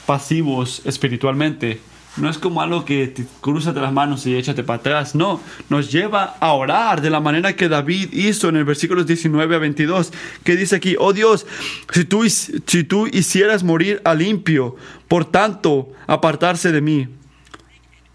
pasivos 0.07 0.83
espiritualmente. 0.85 1.81
No 2.17 2.29
es 2.29 2.37
como 2.37 2.61
algo 2.61 2.85
que 2.85 3.07
te 3.07 3.25
cruzas 3.41 3.75
de 3.75 3.81
las 3.81 3.93
manos 3.93 4.27
y 4.27 4.37
échate 4.37 4.63
para 4.63 4.79
atrás. 4.79 5.15
No, 5.15 5.41
nos 5.71 5.91
lleva 5.91 6.37
a 6.41 6.53
orar 6.53 7.01
de 7.01 7.09
la 7.09 7.21
manera 7.21 7.57
que 7.57 7.71
David 7.71 8.13
hizo 8.13 8.51
en 8.51 8.57
el 8.57 8.65
versículo 8.65 9.03
19 9.03 9.55
a 9.55 9.59
22, 9.59 10.13
que 10.45 10.57
dice 10.57 10.77
aquí, 10.77 10.95
oh 10.99 11.15
Dios, 11.15 11.47
si 11.91 12.05
tú, 12.05 12.29
si 12.29 12.85
tú 12.85 13.07
hicieras 13.07 13.63
morir 13.63 14.03
al 14.05 14.19
limpio, 14.19 14.77
por 15.09 15.25
tanto, 15.25 15.91
apartarse 16.07 16.71
de 16.71 16.83
mí. 16.83 17.09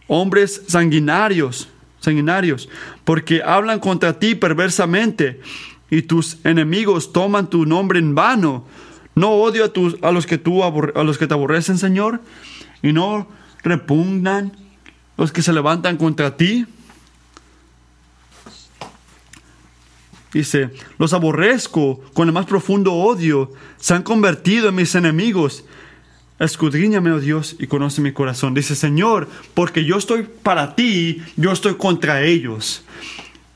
Hombres 0.05 0.61
sanguinarios, 0.67 1.67
sanguinarios, 1.99 2.69
porque 3.03 3.41
hablan 3.43 3.79
contra 3.79 4.19
ti 4.19 4.35
perversamente 4.35 5.41
y 5.89 6.03
tus 6.03 6.37
enemigos 6.43 7.11
toman 7.11 7.49
tu 7.49 7.65
nombre 7.65 7.97
en 7.99 8.13
vano. 8.13 8.65
No 9.17 9.31
odio 9.31 9.65
a, 9.65 9.69
tus, 9.69 9.97
a, 10.03 10.11
los 10.11 10.27
que 10.27 10.37
tú 10.37 10.63
a 10.63 11.03
los 11.03 11.17
que 11.17 11.25
te 11.25 11.33
aborrecen, 11.33 11.79
Señor, 11.79 12.21
y 12.83 12.93
no 12.93 13.27
repugnan 13.63 14.55
los 15.17 15.31
que 15.31 15.41
se 15.41 15.51
levantan 15.53 15.97
contra 15.97 16.37
ti. 16.37 16.67
Dice, 20.31 20.69
los 20.99 21.13
aborrezco 21.13 21.99
con 22.13 22.27
el 22.27 22.33
más 22.35 22.45
profundo 22.45 22.93
odio, 22.93 23.51
se 23.77 23.95
han 23.95 24.03
convertido 24.03 24.69
en 24.69 24.75
mis 24.75 24.93
enemigos. 24.93 25.65
Escudriñame, 26.37 27.11
oh 27.11 27.19
Dios, 27.19 27.55
y 27.57 27.65
conoce 27.65 28.01
mi 28.01 28.11
corazón. 28.11 28.53
Dice, 28.53 28.75
Señor, 28.75 29.27
porque 29.55 29.83
yo 29.83 29.97
estoy 29.97 30.27
para 30.43 30.75
ti, 30.75 31.23
yo 31.37 31.51
estoy 31.51 31.73
contra 31.73 32.21
ellos 32.21 32.83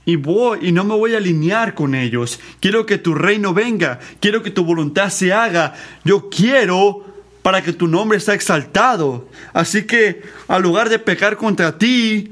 y 0.05 0.15
voy 0.15 0.59
y 0.61 0.71
no 0.71 0.83
me 0.83 0.95
voy 0.95 1.13
a 1.13 1.17
alinear 1.17 1.75
con 1.75 1.95
ellos. 1.95 2.39
Quiero 2.59 2.85
que 2.85 2.97
tu 2.97 3.13
reino 3.13 3.53
venga, 3.53 3.99
quiero 4.19 4.41
que 4.41 4.51
tu 4.51 4.65
voluntad 4.65 5.09
se 5.09 5.33
haga. 5.33 5.75
Yo 6.03 6.29
quiero 6.29 7.05
para 7.41 7.61
que 7.63 7.73
tu 7.73 7.87
nombre 7.87 8.19
sea 8.19 8.33
exaltado. 8.33 9.27
Así 9.53 9.83
que 9.83 10.21
al 10.47 10.61
lugar 10.61 10.89
de 10.89 10.99
pecar 10.99 11.37
contra 11.37 11.77
ti, 11.77 12.31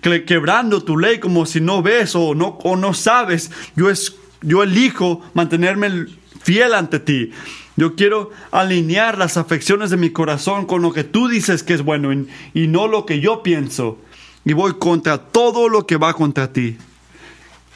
quebrando 0.00 0.82
tu 0.82 0.98
ley 0.98 1.18
como 1.18 1.46
si 1.46 1.60
no 1.60 1.82
ves 1.82 2.14
o 2.14 2.34
no, 2.34 2.58
o 2.62 2.76
no 2.76 2.94
sabes, 2.94 3.50
yo, 3.76 3.90
es, 3.90 4.16
yo 4.42 4.62
elijo 4.62 5.22
mantenerme 5.34 6.06
fiel 6.42 6.74
ante 6.74 7.00
ti. 7.00 7.32
Yo 7.76 7.94
quiero 7.94 8.30
alinear 8.50 9.16
las 9.16 9.36
afecciones 9.36 9.90
de 9.90 9.96
mi 9.96 10.10
corazón 10.10 10.66
con 10.66 10.82
lo 10.82 10.92
que 10.92 11.04
tú 11.04 11.28
dices 11.28 11.62
que 11.62 11.74
es 11.74 11.82
bueno 11.82 12.12
y, 12.12 12.28
y 12.52 12.66
no 12.66 12.88
lo 12.88 13.06
que 13.06 13.20
yo 13.20 13.42
pienso. 13.42 13.98
Y 14.44 14.52
voy 14.54 14.74
contra 14.78 15.18
todo 15.18 15.68
lo 15.68 15.86
que 15.86 15.96
va 15.96 16.14
contra 16.14 16.52
ti. 16.52 16.76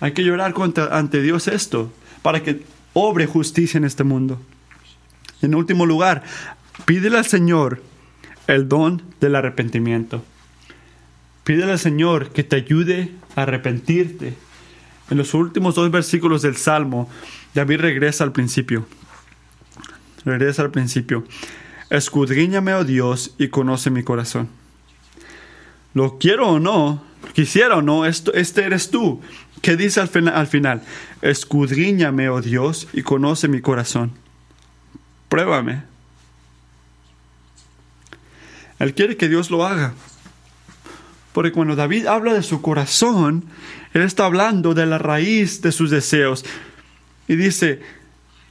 Hay 0.00 0.12
que 0.12 0.24
llorar 0.24 0.52
contra, 0.52 0.96
ante 0.96 1.22
Dios 1.22 1.48
esto 1.48 1.92
para 2.22 2.42
que 2.42 2.62
obre 2.92 3.26
justicia 3.26 3.78
en 3.78 3.84
este 3.84 4.04
mundo. 4.04 4.40
En 5.42 5.54
último 5.54 5.86
lugar, 5.86 6.22
pídele 6.84 7.18
al 7.18 7.26
Señor 7.26 7.82
el 8.46 8.68
don 8.68 9.02
del 9.20 9.36
arrepentimiento. 9.36 10.24
Pídele 11.44 11.72
al 11.72 11.78
Señor 11.78 12.30
que 12.30 12.44
te 12.44 12.56
ayude 12.56 13.10
a 13.36 13.42
arrepentirte. 13.42 14.34
En 15.10 15.18
los 15.18 15.34
últimos 15.34 15.74
dos 15.74 15.90
versículos 15.90 16.42
del 16.42 16.56
Salmo, 16.56 17.10
David 17.52 17.80
regresa 17.80 18.24
al 18.24 18.32
principio. 18.32 18.86
Regresa 20.24 20.62
al 20.62 20.70
principio. 20.70 21.24
Escudriñame, 21.90 22.72
oh 22.74 22.84
Dios, 22.84 23.34
y 23.38 23.48
conoce 23.48 23.90
mi 23.90 24.02
corazón. 24.02 24.48
Lo 25.92 26.18
quiero 26.18 26.48
o 26.48 26.58
no, 26.58 27.04
quisiera 27.34 27.76
o 27.76 27.82
no, 27.82 28.06
esto, 28.06 28.32
este 28.32 28.64
eres 28.64 28.90
tú. 28.90 29.20
¿Qué 29.64 29.78
dice 29.78 29.98
al, 29.98 30.08
final, 30.08 30.34
al 30.34 30.46
final? 30.46 30.82
Escudriñame, 31.22 32.28
oh 32.28 32.42
Dios, 32.42 32.86
y 32.92 33.00
conoce 33.00 33.48
mi 33.48 33.62
corazón. 33.62 34.12
Pruébame. 35.30 35.84
Él 38.78 38.92
quiere 38.92 39.16
que 39.16 39.26
Dios 39.26 39.50
lo 39.50 39.64
haga. 39.64 39.94
Porque 41.32 41.50
cuando 41.50 41.76
David 41.76 42.06
habla 42.08 42.34
de 42.34 42.42
su 42.42 42.60
corazón, 42.60 43.46
él 43.94 44.02
está 44.02 44.26
hablando 44.26 44.74
de 44.74 44.84
la 44.84 44.98
raíz 44.98 45.62
de 45.62 45.72
sus 45.72 45.90
deseos. 45.90 46.44
Y 47.26 47.36
dice, 47.36 47.80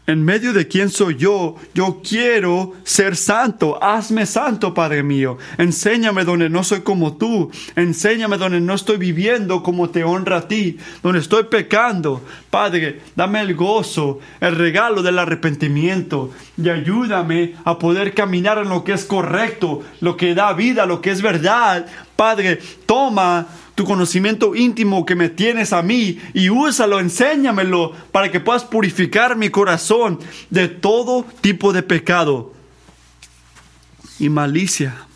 en 0.05 0.23
medio 0.23 0.51
de 0.51 0.67
quién 0.67 0.89
soy 0.89 1.15
yo, 1.15 1.55
yo 1.73 2.01
quiero 2.07 2.73
ser 2.83 3.15
santo. 3.15 3.81
Hazme 3.81 4.25
santo, 4.25 4.73
Padre 4.73 5.01
mío. 5.01 5.37
Enséñame 5.57 6.25
donde 6.25 6.49
no 6.49 6.63
soy 6.65 6.81
como 6.81 7.15
tú. 7.15 7.49
Enséñame 7.77 8.37
donde 8.37 8.59
no 8.59 8.73
estoy 8.73 8.97
viviendo 8.97 9.63
como 9.63 9.89
te 9.89 10.03
honra 10.03 10.37
a 10.37 10.47
ti. 10.49 10.77
Donde 11.01 11.19
estoy 11.19 11.45
pecando. 11.45 12.21
Padre, 12.49 13.01
dame 13.15 13.39
el 13.41 13.55
gozo, 13.55 14.19
el 14.41 14.55
regalo 14.57 15.03
del 15.03 15.19
arrepentimiento. 15.19 16.31
Y 16.57 16.67
ayúdame 16.67 17.55
a 17.63 17.79
poder 17.79 18.13
caminar 18.13 18.57
en 18.57 18.69
lo 18.69 18.83
que 18.83 18.91
es 18.91 19.05
correcto, 19.05 19.83
lo 20.01 20.17
que 20.17 20.35
da 20.35 20.51
vida, 20.51 20.85
lo 20.85 20.99
que 21.01 21.11
es 21.11 21.21
verdad. 21.21 21.85
Padre, 22.17 22.59
toma 22.85 23.47
tu 23.76 23.86
conocimiento 23.86 24.55
íntimo 24.55 25.05
que 25.05 25.15
me 25.15 25.30
tienes 25.30 25.74
a 25.74 25.82
mí 25.82 26.19
y 26.34 26.49
úsalo, 26.49 26.99
enséñamelo 26.99 27.91
para 28.11 28.32
que 28.32 28.39
puedas 28.39 28.63
purificar 28.63 29.36
mi 29.36 29.49
corazón 29.49 30.19
de 30.49 30.67
todo 30.67 31.26
tipo 31.41 31.74
de 31.74 31.82
pecado 31.82 32.53
y 34.19 34.30
malicia. 34.30 35.07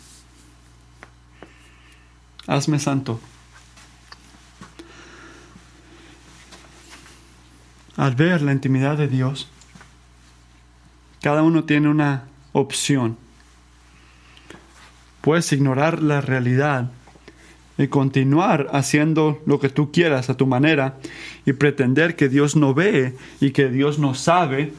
Hazme 2.46 2.78
santo. 2.80 3.20
Al 7.96 8.14
ver 8.14 8.42
la 8.42 8.52
intimidad 8.52 8.96
de 8.96 9.08
Dios, 9.08 9.48
cada 11.20 11.42
uno 11.42 11.64
tiene 11.64 11.88
una 11.88 12.24
opción. 12.52 13.18
Puedes 15.20 15.52
ignorar 15.52 16.02
la 16.02 16.20
realidad 16.20 16.90
y 17.78 17.86
continuar 17.86 18.66
haciendo 18.72 19.40
lo 19.46 19.60
que 19.60 19.68
tú 19.68 19.92
quieras 19.92 20.28
a 20.28 20.36
tu 20.36 20.46
manera 20.46 20.98
y 21.46 21.52
pretender 21.52 22.16
que 22.16 22.28
Dios 22.28 22.56
no 22.56 22.74
ve 22.74 23.14
y 23.40 23.52
que 23.52 23.68
Dios 23.68 24.00
no 24.00 24.14
sabe 24.14 24.72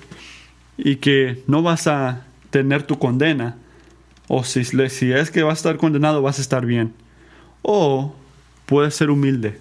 y 0.78 0.98
que 0.98 1.42
no 1.48 1.62
vas 1.64 1.88
a 1.88 2.26
tener 2.50 2.84
tu 2.84 3.00
condena. 3.00 3.56
O 4.28 4.44
si, 4.44 4.60
es 4.60 5.32
que 5.32 5.44
vas 5.44 5.54
a 5.54 5.60
estar 5.60 5.78
condenado, 5.78 6.22
vas 6.22 6.40
a 6.40 6.42
estar 6.42 6.66
bien. 6.66 6.94
O 7.62 8.14
puedes 8.66 8.96
ser 8.96 9.10
humilde. 9.10 9.60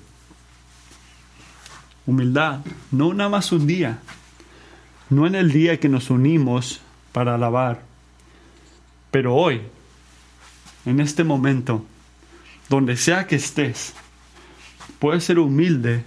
Humildad, 2.07 2.61
no 2.91 3.15
nada 3.15 3.31
más 3.31 3.53
un 3.53 3.67
día, 3.67 3.99
no 5.11 5.27
en 5.27 5.35
el 5.35 5.53
día 5.53 5.79
que 5.79 5.89
nos 5.89 6.11
unimos 6.11 6.81
para 7.13 7.35
alabar, 7.35 7.83
pero 9.11 9.35
hoy, 9.35 9.61
en 10.87 11.01
este 11.01 11.23
momento, 11.23 11.85
donde 12.69 12.97
sea 12.97 13.27
que 13.27 13.37
estés, 13.37 13.95
puedes 14.99 15.25
ser 15.25 15.39
humilde 15.39 16.05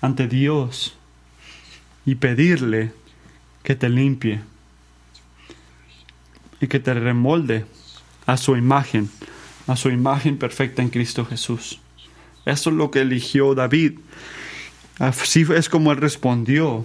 ante 0.00 0.26
Dios 0.26 0.96
y 2.04 2.16
pedirle 2.16 2.92
que 3.62 3.74
te 3.74 3.88
limpie 3.88 4.40
y 6.60 6.66
que 6.66 6.80
te 6.80 6.94
remolde 6.94 7.64
a 8.26 8.36
su 8.36 8.56
imagen, 8.56 9.10
a 9.66 9.76
su 9.76 9.90
imagen 9.90 10.38
perfecta 10.38 10.82
en 10.82 10.90
Cristo 10.90 11.24
Jesús. 11.24 11.80
Eso 12.44 12.70
es 12.70 12.76
lo 12.76 12.90
que 12.90 13.02
eligió 13.02 13.54
David. 13.54 13.98
Así 14.98 15.46
es 15.54 15.68
como 15.68 15.92
él 15.92 15.98
respondió 15.98 16.84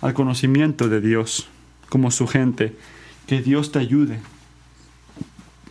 al 0.00 0.14
conocimiento 0.14 0.88
de 0.88 1.00
Dios, 1.00 1.48
como 1.88 2.10
su 2.10 2.26
gente. 2.26 2.76
Que 3.26 3.42
Dios 3.42 3.70
te 3.70 3.78
ayude 3.78 4.18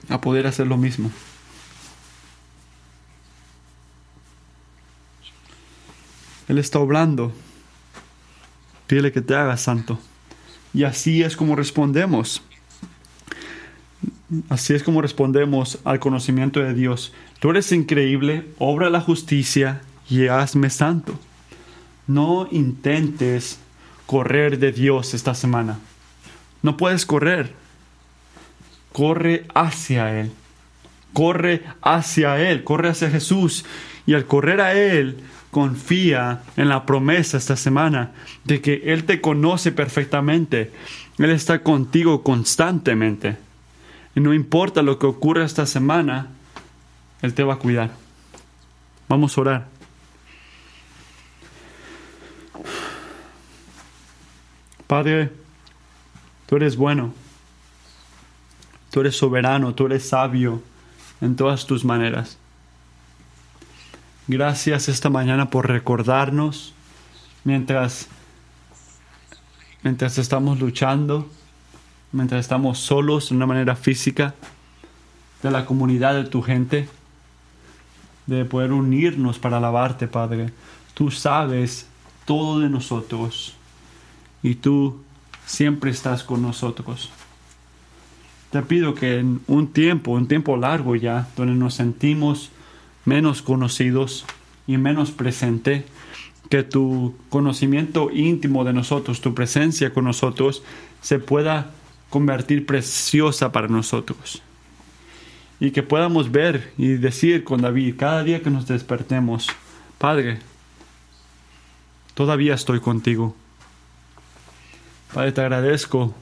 a 0.09 0.19
poder 0.19 0.47
hacer 0.47 0.67
lo 0.67 0.77
mismo. 0.77 1.11
Él 6.47 6.57
está 6.57 6.79
obrando. 6.79 7.31
Pídele 8.87 9.11
que 9.11 9.21
te 9.21 9.35
haga 9.35 9.55
santo. 9.55 9.99
Y 10.73 10.83
así 10.83 11.21
es 11.21 11.37
como 11.37 11.55
respondemos. 11.55 12.41
Así 14.49 14.73
es 14.73 14.83
como 14.83 15.01
respondemos 15.01 15.79
al 15.83 15.99
conocimiento 15.99 16.59
de 16.59 16.73
Dios. 16.73 17.13
Tú 17.39 17.51
eres 17.51 17.71
increíble, 17.71 18.47
obra 18.57 18.89
la 18.89 19.01
justicia 19.01 19.81
y 20.09 20.27
hazme 20.27 20.71
santo. 20.71 21.19
No 22.07 22.47
intentes 22.51 23.59
correr 24.07 24.57
de 24.57 24.71
Dios 24.71 25.13
esta 25.13 25.35
semana. 25.35 25.79
No 26.63 26.77
puedes 26.77 27.05
correr 27.05 27.58
corre 28.99 29.45
hacia 29.55 30.19
Él. 30.19 30.29
Corre 31.13 31.63
hacia 31.81 32.37
Él, 32.37 32.65
corre 32.65 32.89
hacia 32.89 33.09
Jesús. 33.09 33.63
Y 34.05 34.13
al 34.13 34.25
correr 34.25 34.59
a 34.59 34.73
Él, 34.73 35.23
confía 35.51 36.41
en 36.57 36.67
la 36.67 36.85
promesa 36.85 37.37
esta 37.37 37.55
semana 37.55 38.11
de 38.43 38.59
que 38.59 38.81
Él 38.91 39.05
te 39.05 39.21
conoce 39.21 39.71
perfectamente. 39.71 40.73
Él 41.17 41.29
está 41.29 41.63
contigo 41.63 42.23
constantemente. 42.23 43.37
Y 44.17 44.19
no 44.19 44.33
importa 44.33 44.81
lo 44.81 44.99
que 44.99 45.05
ocurra 45.05 45.45
esta 45.45 45.65
semana, 45.65 46.27
Él 47.21 47.33
te 47.33 47.43
va 47.43 47.53
a 47.53 47.59
cuidar. 47.59 47.91
Vamos 49.07 49.37
a 49.37 49.41
orar. 49.41 49.67
Padre, 54.87 55.31
tú 56.47 56.57
eres 56.57 56.75
bueno. 56.75 57.13
Tú 58.91 59.01
eres 59.01 59.17
soberano, 59.17 59.75
tú 59.75 59.85
eres 59.85 60.09
sabio 60.09 60.61
en 61.21 61.35
todas 61.35 61.65
tus 61.65 61.85
maneras. 61.85 62.37
Gracias 64.27 64.89
esta 64.89 65.09
mañana 65.09 65.49
por 65.49 65.67
recordarnos 65.67 66.73
mientras, 67.43 68.07
mientras 69.83 70.17
estamos 70.17 70.59
luchando, 70.59 71.29
mientras 72.11 72.41
estamos 72.41 72.79
solos 72.79 73.29
de 73.29 73.35
una 73.35 73.45
manera 73.45 73.75
física, 73.75 74.33
de 75.43 75.51
la 75.51 75.65
comunidad 75.65 76.15
de 76.15 76.25
tu 76.25 76.41
gente, 76.41 76.89
de 78.25 78.45
poder 78.45 78.71
unirnos 78.71 79.39
para 79.39 79.57
alabarte, 79.57 80.07
Padre. 80.07 80.51
Tú 80.93 81.11
sabes 81.11 81.87
todo 82.25 82.59
de 82.59 82.69
nosotros 82.69 83.55
y 84.43 84.55
tú 84.55 85.01
siempre 85.45 85.91
estás 85.91 86.23
con 86.23 86.41
nosotros 86.41 87.09
te 88.51 88.61
pido 88.61 88.95
que 88.95 89.19
en 89.19 89.41
un 89.47 89.67
tiempo, 89.67 90.11
un 90.11 90.27
tiempo 90.27 90.57
largo 90.57 90.95
ya, 90.95 91.27
donde 91.37 91.53
nos 91.53 91.75
sentimos 91.75 92.49
menos 93.05 93.41
conocidos 93.41 94.25
y 94.67 94.77
menos 94.77 95.11
presente, 95.11 95.85
que 96.49 96.63
tu 96.63 97.15
conocimiento 97.29 98.09
íntimo 98.11 98.63
de 98.63 98.73
nosotros, 98.73 99.21
tu 99.21 99.35
presencia 99.35 99.93
con 99.93 100.05
nosotros, 100.05 100.63
se 101.01 101.19
pueda 101.19 101.71
convertir 102.09 102.65
preciosa 102.65 103.51
para 103.51 103.67
nosotros. 103.67 104.41
Y 105.59 105.71
que 105.71 105.83
podamos 105.83 106.31
ver 106.31 106.73
y 106.77 106.93
decir 106.93 107.43
con 107.43 107.61
David, 107.61 107.95
cada 107.97 108.23
día 108.23 108.41
que 108.41 108.49
nos 108.49 108.67
despertemos, 108.67 109.47
Padre, 109.99 110.39
todavía 112.15 112.55
estoy 112.55 112.79
contigo. 112.79 113.35
Padre, 115.13 115.33
te 115.33 115.41
agradezco 115.41 116.15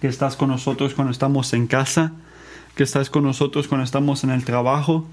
que 0.00 0.08
estás 0.08 0.36
con 0.36 0.48
nosotros 0.48 0.94
cuando 0.94 1.12
estamos 1.12 1.52
en 1.52 1.66
casa, 1.66 2.12
que 2.74 2.82
estás 2.82 3.10
con 3.10 3.24
nosotros 3.24 3.68
cuando 3.68 3.84
estamos 3.84 4.24
en 4.24 4.30
el 4.30 4.44
trabajo, 4.44 5.06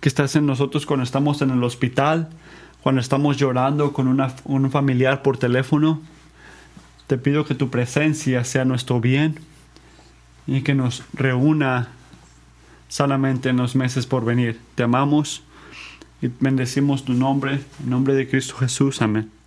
que 0.00 0.08
estás 0.08 0.36
en 0.36 0.46
nosotros 0.46 0.86
cuando 0.86 1.04
estamos 1.04 1.42
en 1.42 1.50
el 1.50 1.62
hospital, 1.64 2.28
cuando 2.82 3.00
estamos 3.00 3.36
llorando 3.36 3.92
con 3.92 4.08
una, 4.08 4.34
un 4.44 4.70
familiar 4.70 5.22
por 5.22 5.38
teléfono. 5.38 6.00
Te 7.06 7.18
pido 7.18 7.44
que 7.44 7.54
tu 7.54 7.70
presencia 7.70 8.44
sea 8.44 8.64
nuestro 8.64 9.00
bien 9.00 9.40
y 10.46 10.62
que 10.62 10.74
nos 10.74 11.02
reúna 11.12 11.88
solamente 12.88 13.48
en 13.48 13.56
los 13.56 13.76
meses 13.76 14.06
por 14.06 14.24
venir. 14.24 14.60
Te 14.74 14.82
amamos 14.82 15.42
y 16.22 16.28
bendecimos 16.40 17.04
tu 17.04 17.14
nombre, 17.14 17.60
en 17.82 17.90
nombre 17.90 18.14
de 18.14 18.28
Cristo 18.28 18.56
Jesús. 18.56 19.02
Amén. 19.02 19.37